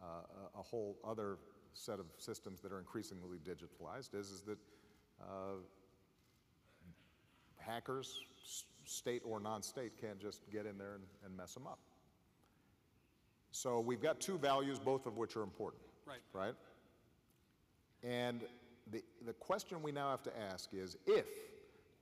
uh, 0.03 0.59
a, 0.59 0.63
whole 0.63 0.97
other 1.07 1.39
set 1.73 1.99
of 1.99 2.07
systems 2.19 2.61
that 2.61 2.73
are 2.73 2.79
increasingly 2.79 3.39
digitalized 3.39 4.15
is, 4.15 4.31
is 4.31 4.43
that 4.43 4.59
uh, 5.21 5.57
hackers, 7.59 8.21
state 8.85 9.23
or 9.25 9.41
non-state 9.41 9.93
can't 10.01 10.19
just 10.21 10.41
get 10.51 10.67
in 10.67 10.79
there 10.79 10.95
and, 10.95 11.05
and 11.25 11.37
mess 11.37 11.55
them 11.55 11.67
up. 11.67 11.79
So 13.51 13.81
we've 13.81 14.03
got 14.03 14.21
two 14.21 14.39
values, 14.39 14.79
both 14.79 15.07
of 15.07 15.17
which 15.17 15.37
are 15.37 15.43
important. 15.43 15.83
Right. 16.07 16.19
Right? 16.33 16.55
And 18.03 18.43
the, 18.93 19.03
the 19.25 19.33
question 19.33 19.83
we 19.83 19.93
now 19.93 20.11
have 20.11 20.23
to 20.25 20.33
ask 20.39 20.71
is 20.73 20.97
if 21.07 21.27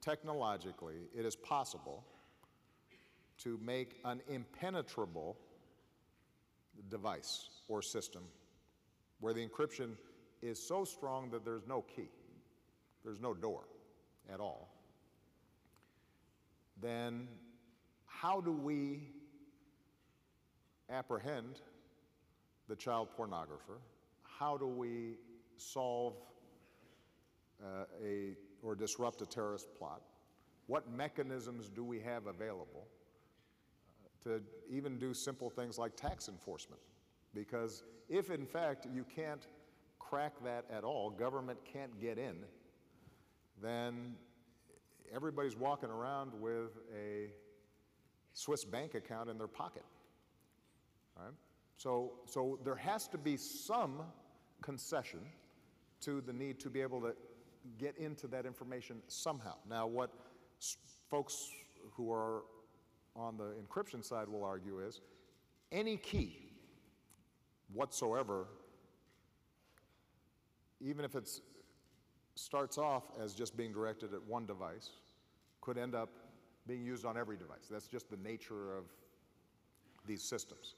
technologically 0.01 0.97
it 1.17 1.25
is 1.25 1.37
possible 1.37 2.05
to 3.43 3.59
make 3.63 3.99
an 4.05 4.21
impenetrable 4.29 5.37
device 6.89 7.49
or 7.69 7.83
system 7.83 8.23
where 9.21 9.33
the 9.33 9.47
encryption 9.47 9.91
is 10.43 10.59
so 10.59 10.85
strong 10.85 11.31
that 11.31 11.45
there's 11.45 11.67
no 11.67 11.83
key, 11.83 12.11
there's 13.05 13.21
no 13.21 13.35
door 13.35 13.65
at 14.33 14.41
all, 14.41 14.69
then 16.81 17.27
how 18.07 18.41
do 18.41 18.53
we 18.53 19.09
apprehend 20.91 21.61
the 22.69 22.77
child 22.77 23.09
pornographer? 23.19 23.79
How 24.23 24.57
do 24.57 24.67
we 24.67 25.17
solve 25.57 26.15
uh, 27.63 27.85
a 28.03 28.37
or 28.63 28.75
disrupt 28.75 29.23
a 29.23 29.27
terrorist 29.27 29.75
plot? 29.75 30.03
What 30.67 30.91
mechanisms 30.91 31.69
do 31.69 31.85
we 31.85 32.01
have 32.01 32.27
available 32.27 32.87
to 34.25 34.41
even 34.71 34.99
do 34.99 35.15
simple 35.15 35.51
things 35.51 35.79
like 35.79 35.97
tax 35.97 36.29
enforcement? 36.29 36.81
Because 37.35 37.85
if 38.09 38.31
in 38.31 38.47
fact 38.47 38.87
you 38.93 39.05
can't 39.15 39.47
crack 39.99 40.33
that 40.45 40.65
at 40.71 40.85
all, 40.85 41.11
government 41.11 41.59
can't 41.65 41.99
get 42.01 42.19
in, 42.19 42.37
then 43.63 44.15
everybody's 45.15 45.57
walking 45.57 45.91
around 45.91 46.33
with 46.41 46.79
a 46.95 47.31
Swiss 48.33 48.65
bank 48.65 48.95
account 48.95 49.31
in 49.31 49.39
their 49.39 49.49
pocket. 49.49 49.85
All 51.17 51.25
right? 51.25 51.35
So, 51.77 52.13
so 52.27 52.59
there 52.65 52.77
has 52.77 53.09
to 53.09 53.19
be 53.19 53.37
some 53.37 54.03
concession 54.63 55.21
to 56.01 56.21
the 56.21 56.33
need 56.33 56.61
to 56.61 56.71
be 56.71 56.81
able 56.81 57.01
to 57.01 57.15
get 57.79 57.97
into 57.97 58.27
that 58.29 58.47
information 58.47 58.97
somehow. 59.09 59.55
Now, 59.69 59.87
what 59.87 60.11
folks 61.09 61.51
who 61.93 62.13
are 62.13 62.43
on 63.17 63.37
the 63.37 63.55
encryption 63.63 64.05
side 64.05 64.29
will 64.29 64.45
argue 64.45 64.81
is 64.81 65.01
any 65.73 65.97
key 65.97 66.51
whatsoever, 67.73 68.47
even 70.81 71.05
if 71.05 71.15
it 71.15 71.29
starts 72.35 72.79
off 72.79 73.05
as 73.21 73.35
just 73.35 73.57
being 73.57 73.73
directed 73.73 74.13
at 74.13 74.23
one 74.25 74.47
device, 74.47 74.91
could 75.61 75.79
end 75.79 75.95
up 75.95 76.11
being 76.67 76.85
used 76.85 77.05
on 77.05 77.17
every 77.17 77.37
device. 77.37 77.69
That's 77.71 77.87
just 77.87 78.11
the 78.11 78.17
nature 78.17 78.77
of 78.77 78.85
these 80.07 80.23
systems. 80.23 80.75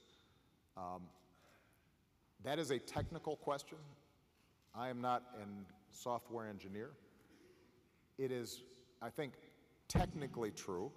Um, 0.75 1.03
that 2.43 2.59
is 2.59 2.71
a 2.71 2.79
technical 2.79 3.35
question. 3.35 3.77
I 4.75 4.89
am 4.89 5.01
not 5.01 5.23
a 5.41 5.45
software 5.91 6.47
engineer. 6.47 6.91
It 8.17 8.31
is, 8.31 8.61
I 9.01 9.09
think, 9.09 9.33
technically 9.87 10.51
true, 10.51 10.91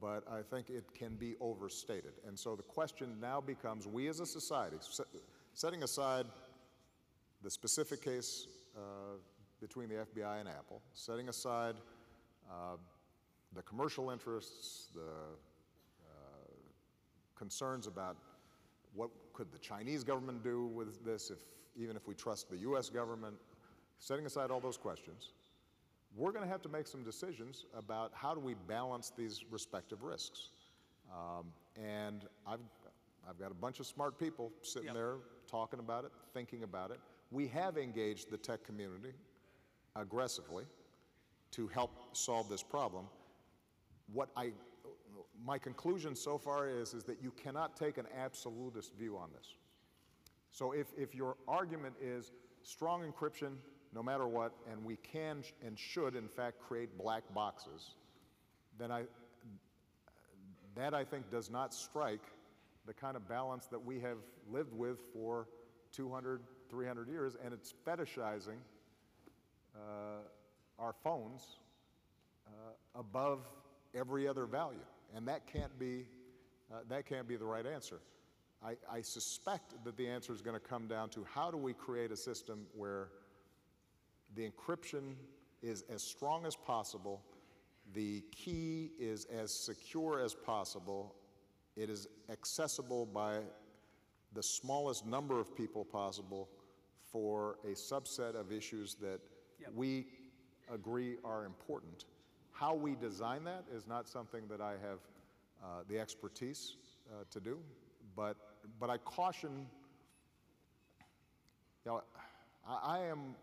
but 0.00 0.24
I 0.30 0.42
think 0.42 0.70
it 0.70 0.84
can 0.94 1.14
be 1.16 1.34
overstated. 1.40 2.12
And 2.26 2.38
so 2.38 2.56
the 2.56 2.62
question 2.62 3.16
now 3.20 3.40
becomes 3.40 3.86
we 3.86 4.08
as 4.08 4.20
a 4.20 4.26
society, 4.26 4.76
set, 4.80 5.06
setting 5.54 5.82
aside 5.82 6.26
the 7.42 7.50
specific 7.50 8.02
case 8.02 8.46
uh, 8.76 8.80
between 9.60 9.88
the 9.88 9.96
FBI 9.96 10.40
and 10.40 10.48
Apple, 10.48 10.80
setting 10.94 11.28
aside 11.28 11.74
uh, 12.50 12.76
the 13.54 13.62
commercial 13.62 14.10
interests, 14.10 14.88
the 14.94 15.00
uh, 15.00 16.14
concerns 17.36 17.86
about 17.86 18.16
what 18.94 19.10
could 19.32 19.52
the 19.52 19.58
Chinese 19.58 20.02
government 20.02 20.42
do 20.42 20.66
with 20.66 21.04
this, 21.04 21.30
if, 21.30 21.38
even 21.76 21.96
if 21.96 22.08
we 22.08 22.14
trust 22.14 22.50
the 22.50 22.58
US 22.58 22.88
government, 22.88 23.36
setting 23.98 24.26
aside 24.26 24.50
all 24.50 24.60
those 24.60 24.78
questions, 24.78 25.30
we're 26.16 26.32
going 26.32 26.44
to 26.44 26.50
have 26.50 26.62
to 26.62 26.68
make 26.68 26.86
some 26.86 27.02
decisions 27.04 27.66
about 27.76 28.10
how 28.14 28.34
do 28.34 28.40
we 28.40 28.54
balance 28.66 29.12
these 29.16 29.44
respective 29.50 30.02
risks. 30.02 30.50
Um, 31.12 31.46
and 31.76 32.26
I've, 32.46 32.60
I've 33.28 33.38
got 33.38 33.50
a 33.50 33.54
bunch 33.54 33.80
of 33.80 33.86
smart 33.86 34.18
people 34.18 34.52
sitting 34.62 34.86
Yep. 34.86 34.94
there 34.94 35.14
talking 35.48 35.78
about 35.78 36.04
it, 36.04 36.12
thinking 36.34 36.62
about 36.62 36.90
it. 36.90 37.00
We 37.30 37.46
have 37.48 37.78
engaged 37.78 38.30
the 38.30 38.36
tech 38.36 38.64
community 38.64 39.12
aggressively 39.96 40.64
to 41.52 41.68
help 41.68 41.90
solve 42.12 42.48
this 42.48 42.62
problem. 42.62 43.06
What 44.12 44.30
I, 44.36 44.52
my 45.44 45.58
conclusion 45.58 46.14
so 46.16 46.38
far 46.38 46.68
is, 46.68 46.94
is 46.94 47.04
that 47.04 47.22
you 47.22 47.32
cannot 47.32 47.76
take 47.76 47.98
an 47.98 48.06
absolutist 48.16 48.94
view 48.94 49.16
on 49.16 49.30
this. 49.36 49.54
So 50.50 50.72
if, 50.72 50.88
if 50.96 51.14
your 51.14 51.36
argument 51.46 51.94
is 52.02 52.32
strong 52.62 53.02
encryption 53.02 53.52
no 53.94 54.02
matter 54.02 54.26
what, 54.26 54.52
and 54.70 54.84
we 54.84 54.96
can 54.96 55.42
and 55.64 55.78
should 55.78 56.14
in 56.14 56.28
fact 56.28 56.60
create 56.60 56.96
black 56.96 57.22
boxes, 57.34 57.94
then 58.78 58.90
I, 58.90 59.04
that 60.76 60.94
I 60.94 61.04
think 61.04 61.30
does 61.30 61.50
not 61.50 61.74
strike 61.74 62.22
the 62.86 62.94
kind 62.94 63.16
of 63.16 63.28
balance 63.28 63.66
that 63.66 63.84
we 63.84 64.00
have 64.00 64.18
lived 64.50 64.72
with 64.72 64.98
for 65.12 65.48
200, 65.92 66.40
300 66.70 67.08
years, 67.08 67.36
and 67.44 67.52
it's 67.52 67.74
fetishizing 67.86 68.58
uh, 69.74 70.22
our 70.78 70.94
phones 71.04 71.58
uh, 72.46 72.50
above 72.98 73.40
every 73.94 74.26
other 74.26 74.46
value, 74.46 74.78
and 75.14 75.26
that 75.28 75.46
can't 75.46 75.76
be 75.78 76.06
uh, 76.72 76.76
that 76.88 77.04
can't 77.04 77.26
be 77.26 77.34
the 77.36 77.44
right 77.44 77.66
answer. 77.66 77.98
I, 78.62 78.76
I 78.90 79.00
suspect 79.00 79.74
that 79.84 79.96
the 79.96 80.06
answer 80.08 80.32
is 80.32 80.42
going 80.42 80.54
to 80.54 80.60
come 80.60 80.86
down 80.86 81.08
to 81.10 81.24
how 81.24 81.50
do 81.50 81.56
we 81.56 81.72
create 81.72 82.12
a 82.12 82.16
system 82.16 82.66
where 82.76 83.08
the 84.34 84.48
encryption 84.48 85.14
is 85.62 85.84
as 85.92 86.02
strong 86.02 86.46
as 86.46 86.56
possible, 86.56 87.22
the 87.92 88.22
key 88.30 88.92
is 88.98 89.26
as 89.26 89.52
secure 89.52 90.20
as 90.20 90.34
possible, 90.34 91.14
it 91.76 91.90
is 91.90 92.08
accessible 92.30 93.06
by 93.06 93.40
the 94.32 94.42
smallest 94.42 95.06
number 95.06 95.40
of 95.40 95.56
people 95.56 95.84
possible 95.84 96.48
for 97.10 97.56
a 97.64 97.72
subset 97.74 98.34
of 98.34 98.52
issues 98.52 98.94
that 98.94 99.20
we 99.74 100.06
agree 100.72 101.16
are 101.24 101.44
important. 101.44 102.04
How 102.52 102.74
we 102.74 102.94
design 102.94 103.44
that 103.44 103.64
is 103.74 103.86
not 103.86 104.08
something 104.08 104.46
that 104.48 104.60
I 104.60 104.72
have 104.72 104.98
uh, 105.62 105.66
the 105.88 105.98
expertise 105.98 106.76
uh, 107.10 107.24
to 107.30 107.40
do, 107.40 107.58
but, 108.16 108.36
but 108.78 108.88
I 108.88 108.98
caution, 108.98 109.66
you 111.84 111.92
know, 111.92 112.02
I, 112.68 112.98
I 112.98 112.98
am 113.00 113.34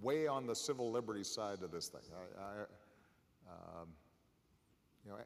way 0.00 0.26
on 0.26 0.46
the 0.46 0.54
civil 0.54 0.90
liberties 0.90 1.28
side 1.28 1.62
of 1.62 1.70
this 1.70 1.88
thing. 1.88 2.00
I, 2.38 2.42
I, 2.42 3.80
um, 3.80 3.88
you 5.04 5.10
know, 5.10 5.18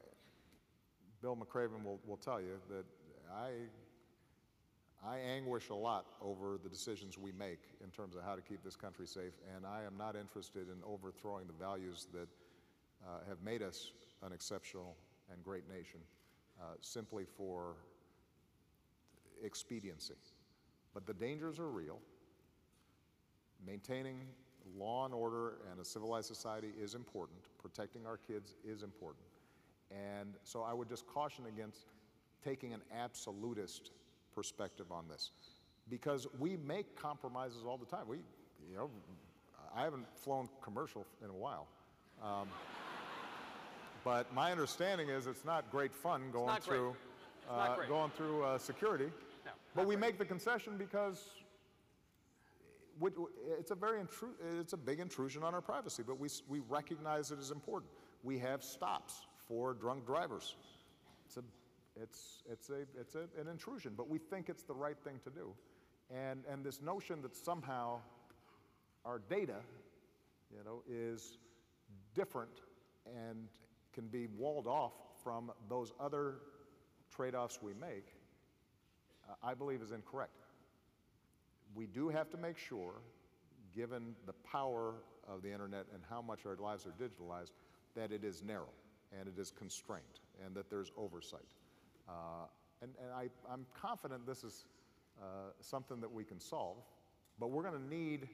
Bill 1.23 1.37
McRaven 1.37 1.85
will, 1.85 2.01
will 2.07 2.17
tell 2.17 2.41
you 2.41 2.59
that 2.69 2.85
I, 3.33 3.51
I 5.07 5.19
anguish 5.19 5.69
a 5.69 5.75
lot 5.75 6.07
over 6.21 6.59
the 6.63 6.69
decisions 6.69 7.19
we 7.19 7.33
make 7.33 7.61
in 7.83 7.91
terms 7.91 8.15
of 8.15 8.23
how 8.23 8.35
to 8.35 8.43
keep 8.43 8.63
this 8.63 8.77
country 8.77 9.07
safe, 9.07 9.35
and 9.55 9.67
I 9.67 9.85
am 9.85 9.97
not 9.97 10.17
interested 10.17 10.69
in 10.69 10.83
overthrowing 10.85 11.47
the 11.47 11.53
values 11.53 12.07
that 12.13 12.29
uh, 13.07 13.21
have 13.29 13.43
made 13.43 13.63
us 13.63 13.93
an 14.23 14.33
exceptional 14.33 14.97
and 15.33 15.43
great 15.43 15.69
nation 15.69 16.01
uh, 16.61 16.75
simply 16.81 17.25
for 17.25 17.77
expediency. 19.43 20.15
But 20.93 21.07
the 21.07 21.15
dangers 21.15 21.59
are 21.59 21.69
real. 21.69 21.99
Maintaining 23.67 24.21
law 24.77 25.05
and 25.05 25.15
order 25.15 25.55
and 25.71 25.81
a 25.81 25.85
civilized 25.85 26.27
society 26.27 26.71
is 26.81 26.95
important. 26.95 27.39
Protecting 27.61 28.07
our 28.07 28.17
kids 28.17 28.55
is 28.65 28.83
important. 28.83 29.25
And 29.91 30.35
so 30.45 30.63
I 30.63 30.73
would 30.73 30.89
just 30.89 31.07
caution 31.07 31.45
against 31.47 31.87
taking 32.45 32.73
an 32.73 32.81
absolutist 32.97 33.91
perspective 34.35 34.93
on 34.93 35.05
this. 35.09 35.31
Because 35.89 36.27
we 36.39 36.57
make 36.57 36.97
compromises 36.97 37.65
all 37.67 37.77
the 37.77 37.87
time. 37.87 38.07
We, 38.07 38.19
you 38.71 38.77
know, 38.77 38.91
I 39.75 39.83
haven't 39.83 40.07
flown 40.17 40.49
commercial 40.63 41.05
in 41.23 41.31
a 41.31 41.35
while. 41.35 41.67
Um, 42.23 42.49
but 44.05 44.33
my 44.33 44.53
understanding 44.53 45.09
is 45.09 45.27
it's 45.27 45.45
not 45.45 45.71
great 45.71 45.95
fun 45.95 46.31
going 46.33 46.61
through, 46.61 46.95
uh, 47.51 47.77
going 47.89 48.11
through 48.11 48.45
uh, 48.45 48.59
security. 48.59 49.11
No, 49.45 49.53
But 49.75 49.87
we 49.87 49.97
make 49.97 50.19
the 50.19 50.25
concession 50.25 50.77
because 50.79 51.25
it's 53.59 53.71
a 53.71 53.75
very 53.75 54.01
it's 54.59 54.73
a 54.73 54.77
big 54.77 55.01
intrusion 55.01 55.43
on 55.43 55.55
our 55.55 55.61
privacy, 55.61 56.03
but 56.07 56.19
we, 56.19 56.29
we 56.49 56.61
recognize 56.69 57.31
it 57.31 57.39
as 57.39 57.51
important. 57.51 57.91
We 58.23 58.39
have 58.39 58.63
stops 58.63 59.27
for 59.47 59.75
drunk 59.75 60.07
drivers. 60.07 60.57
It's 61.27 61.37
a, 61.37 61.43
it's, 62.01 62.43
it's 62.51 62.71
a, 62.71 62.81
it's 62.99 63.15
a, 63.15 63.27
an 63.41 63.49
intrusion, 63.51 63.95
but 63.97 64.09
we 64.09 64.19
think 64.19 64.49
it's 64.49 64.63
the 64.63 64.75
right 64.75 64.99
thing 65.03 65.19
to 65.25 65.31
do. 65.31 65.53
And, 66.11 66.45
and 66.51 66.65
this 66.65 66.83
notion 66.83 67.23
that 67.23 67.37
somehow 67.37 68.01
our 69.05 69.21
data, 69.31 69.61
you 70.51 70.65
know, 70.65 70.83
is 70.89 71.39
different 72.15 72.61
and, 73.07 73.49
can 73.93 74.07
be 74.07 74.29
walled 74.39 74.67
off 74.67 74.93
from 75.23 75.51
those 75.69 75.93
other 76.01 76.37
trade 77.15 77.35
offs 77.35 77.61
we 77.61 77.75
make, 77.75 78.07
uh, 79.29 79.35
I 79.43 79.55
believe 79.55 79.83
is 79.83 79.93
incorrect. 79.93 80.45
We 81.75 81.87
do 81.87 82.09
have 82.09 82.31
to 82.31 82.37
make 82.37 82.59
sure, 82.59 82.95
given 83.75 84.15
the 84.27 84.33
power 84.33 84.95
of 85.29 85.43
the 85.43 85.53
internet 85.53 85.87
and 85.93 86.03
how 86.09 86.21
much 86.21 86.47
our 86.47 86.57
lives 86.57 86.87
are 86.87 86.95
digitalized, 87.03 87.53
that 87.95 88.13
it 88.13 88.25
is 88.25 88.43
narrow 88.43 88.73
and 89.19 89.29
it 89.29 89.39
is 89.39 89.51
constrained 89.51 90.05
and 90.45 90.55
that 90.55 90.71
there's 90.71 90.93
oversight. 90.97 91.41
Uh, 92.09 92.47
and 92.83 92.93
and 93.03 93.13
I, 93.13 93.29
I'm 93.53 93.67
confident 93.81 94.27
this 94.27 94.45
is 94.45 94.65
uh, 95.21 95.53
something 95.61 96.01
that 96.01 96.11
we 96.11 96.25
can 96.25 96.41
solve, 96.41 96.79
but 97.39 97.51
we're 97.51 97.63
going 97.63 97.81
to 97.81 97.95
need 97.95 98.29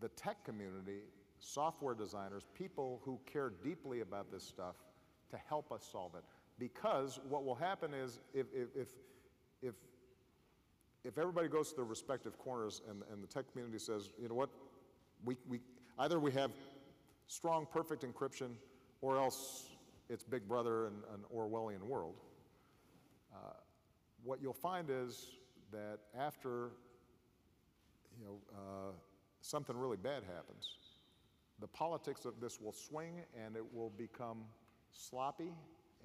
the 0.00 0.08
tech 0.10 0.44
community, 0.44 1.00
software 1.38 1.94
designers, 1.94 2.44
people 2.54 3.00
who 3.04 3.18
care 3.30 3.52
deeply 3.62 4.00
about 4.00 4.30
this 4.30 4.44
stuff 4.44 4.76
to 5.30 5.38
help 5.48 5.72
us 5.72 5.86
solve 5.90 6.14
it. 6.14 6.24
Because 6.58 7.20
what 7.28 7.44
will 7.44 7.54
happen 7.54 7.92
is 7.92 8.20
if, 8.32 8.46
if, 8.54 8.68
if, 8.74 8.88
if, 9.62 9.74
if 11.06 11.18
everybody 11.18 11.46
goes 11.46 11.70
to 11.70 11.76
their 11.76 11.84
respective 11.84 12.36
corners 12.36 12.82
and, 12.90 13.02
and 13.12 13.22
the 13.22 13.28
tech 13.28 13.50
community 13.50 13.78
says, 13.78 14.10
you 14.20 14.28
know 14.28 14.34
what, 14.34 14.50
we, 15.24 15.36
we, 15.48 15.60
either 16.00 16.18
we 16.18 16.32
have 16.32 16.50
strong, 17.28 17.66
perfect 17.72 18.04
encryption 18.04 18.50
or 19.00 19.16
else 19.16 19.70
it's 20.08 20.24
Big 20.24 20.48
Brother 20.48 20.86
and 20.86 20.96
an 21.14 21.20
Orwellian 21.34 21.82
world. 21.82 22.16
Uh, 23.32 23.38
what 24.24 24.42
you'll 24.42 24.52
find 24.52 24.88
is 24.90 25.30
that 25.70 25.98
after 26.18 26.70
you 28.18 28.24
know, 28.24 28.38
uh, 28.52 28.92
something 29.42 29.76
really 29.76 29.96
bad 29.96 30.24
happens, 30.24 30.76
the 31.60 31.68
politics 31.68 32.24
of 32.24 32.40
this 32.40 32.60
will 32.60 32.72
swing 32.72 33.20
and 33.44 33.56
it 33.56 33.74
will 33.74 33.90
become 33.90 34.38
sloppy 34.90 35.52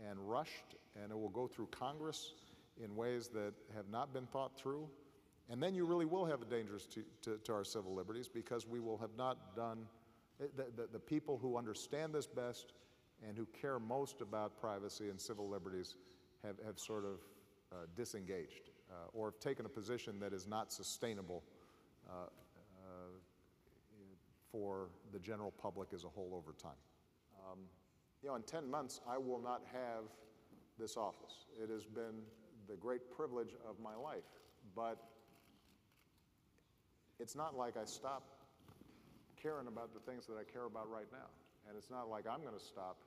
and 0.09 0.19
rushed, 0.19 0.75
and 1.01 1.11
it 1.11 1.17
will 1.17 1.29
go 1.29 1.47
through 1.47 1.67
Congress 1.67 2.33
in 2.83 2.95
ways 2.95 3.29
that 3.29 3.53
have 3.75 3.89
not 3.89 4.13
been 4.13 4.25
thought 4.27 4.57
through. 4.57 4.87
And 5.49 5.61
then 5.61 5.73
you 5.75 5.85
really 5.85 6.05
will 6.05 6.25
have 6.25 6.41
a 6.41 6.45
danger 6.45 6.77
to, 6.77 7.03
to, 7.23 7.37
to, 7.37 7.53
our 7.53 7.63
civil 7.63 7.93
liberties 7.93 8.29
because 8.29 8.67
we 8.67 8.79
will 8.79 8.97
have 8.97 9.09
not 9.17 9.55
done, 9.55 9.85
the, 10.39 10.65
the, 10.75 10.87
the 10.93 10.99
people 10.99 11.37
who 11.37 11.57
understand 11.57 12.13
this 12.13 12.27
best 12.27 12.73
and 13.27 13.37
who 13.37 13.45
care 13.47 13.79
most 13.79 14.21
about 14.21 14.59
privacy 14.59 15.09
and 15.09 15.19
civil 15.19 15.49
liberties 15.49 15.95
have, 16.43 16.55
have 16.65 16.79
sort 16.79 17.05
of 17.05 17.19
uh, 17.71 17.75
disengaged 17.95 18.71
uh, 18.89 18.93
or 19.13 19.27
have 19.27 19.39
taken 19.39 19.65
a 19.65 19.69
position 19.69 20.19
that 20.19 20.33
is 20.33 20.47
not 20.47 20.71
sustainable 20.71 21.43
uh, 22.09 22.13
uh 22.13 22.27
for 24.51 24.89
the 25.13 25.19
general 25.19 25.51
public 25.51 25.93
as 25.93 26.03
a 26.03 26.09
whole 26.09 26.33
over 26.33 26.51
time. 26.51 26.77
Um, 27.49 27.59
you 28.21 28.29
know, 28.29 28.35
in 28.35 28.43
10 28.43 28.69
months, 28.69 28.99
I 29.07 29.17
will 29.17 29.41
not 29.41 29.61
have 29.71 30.03
this 30.77 30.97
office. 30.97 31.45
It 31.61 31.69
has 31.69 31.85
been 31.85 32.23
the 32.71 32.77
great 32.77 33.11
privilege 33.11 33.51
of 33.69 33.75
my 33.83 33.95
life, 33.95 34.23
but 34.73 34.97
it's 37.19 37.35
not 37.35 37.57
like 37.57 37.75
I 37.75 37.83
stop 37.83 38.23
caring 39.35 39.67
about 39.67 39.93
the 39.93 39.99
things 39.99 40.25
that 40.27 40.37
I 40.39 40.49
care 40.49 40.65
about 40.65 40.89
right 40.89 41.11
now. 41.11 41.27
And 41.67 41.77
it's 41.77 41.91
not 41.91 42.09
like 42.09 42.25
I'm 42.27 42.41
going 42.41 42.57
to 42.57 42.63
stop 42.63 42.97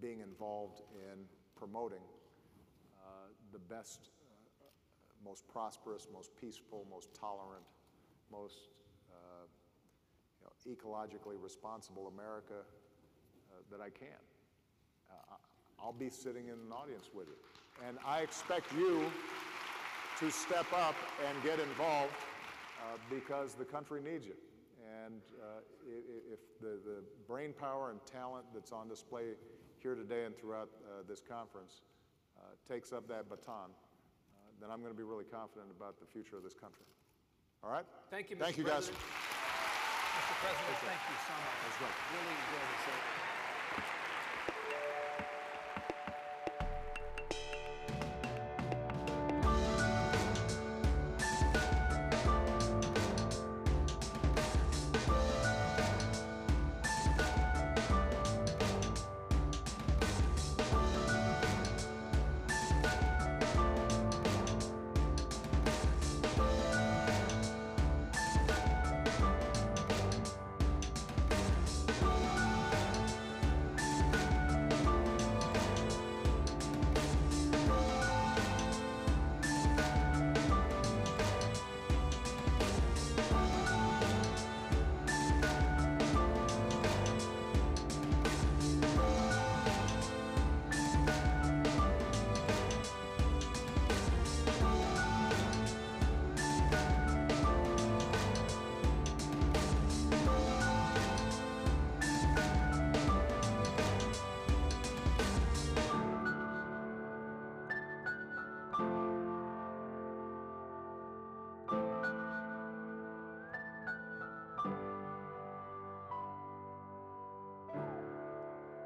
being 0.00 0.20
involved 0.20 0.82
in 0.94 1.24
promoting 1.56 2.02
uh, 3.04 3.28
the 3.52 3.58
best, 3.58 4.10
uh, 4.60 4.64
most 5.24 5.46
prosperous, 5.48 6.06
most 6.12 6.30
peaceful, 6.40 6.86
most 6.90 7.14
tolerant, 7.14 7.64
most 8.30 8.70
uh, 9.10 9.46
you 10.40 10.46
know, 10.46 10.52
ecologically 10.76 11.36
responsible 11.40 12.08
America 12.08 12.64
uh, 13.50 13.56
that 13.70 13.80
I 13.80 13.90
can. 13.90 14.20
Uh, 15.80 15.86
I'll 15.86 15.92
be 15.92 16.08
sitting 16.08 16.46
in 16.46 16.54
an 16.54 16.72
audience 16.72 17.10
with 17.14 17.28
you. 17.28 17.34
And 17.86 17.98
I 18.06 18.20
expect 18.20 18.72
you 18.76 19.04
to 20.18 20.30
step 20.30 20.66
up 20.76 20.94
and 21.26 21.42
get 21.42 21.58
involved 21.58 22.12
uh, 22.80 22.98
because 23.08 23.54
the 23.54 23.64
country 23.64 24.02
needs 24.02 24.26
you. 24.26 24.34
And 25.06 25.22
if 25.86 26.40
the, 26.60 26.78
the 26.84 27.02
brain 27.26 27.52
power 27.52 27.90
and 27.90 28.00
talent 28.04 28.44
that's 28.52 28.72
on 28.72 28.88
display 28.88 29.34
here 29.78 29.94
today 29.94 30.24
and 30.24 30.36
throughout 30.36 30.68
uh, 30.84 31.02
this 31.08 31.20
conference 31.20 31.82
uh, 32.36 32.52
takes 32.68 32.92
up 32.92 33.08
that 33.08 33.28
baton, 33.28 33.70
uh, 33.70 34.50
then 34.60 34.70
I'm 34.70 34.80
going 34.80 34.92
to 34.92 34.98
be 34.98 35.04
really 35.06 35.24
confident 35.24 35.72
about 35.74 36.00
the 36.00 36.06
future 36.06 36.36
of 36.36 36.42
this 36.42 36.54
country. 36.54 36.84
All 37.64 37.70
right? 37.70 37.86
Thank 38.10 38.30
you, 38.30 38.36
Mr. 38.36 38.44
Thank 38.44 38.58
you, 38.58 38.64
President. 38.64 38.98
guys. 38.98 39.10
Mr. 40.20 40.34
President, 40.42 40.78
thank 40.84 41.02
you 41.08 41.16
so 41.24 41.32
much. 41.32 41.80
Right. 41.80 41.96
Really 42.12 42.34
enjoyed 42.34 43.24
it. 43.24 43.29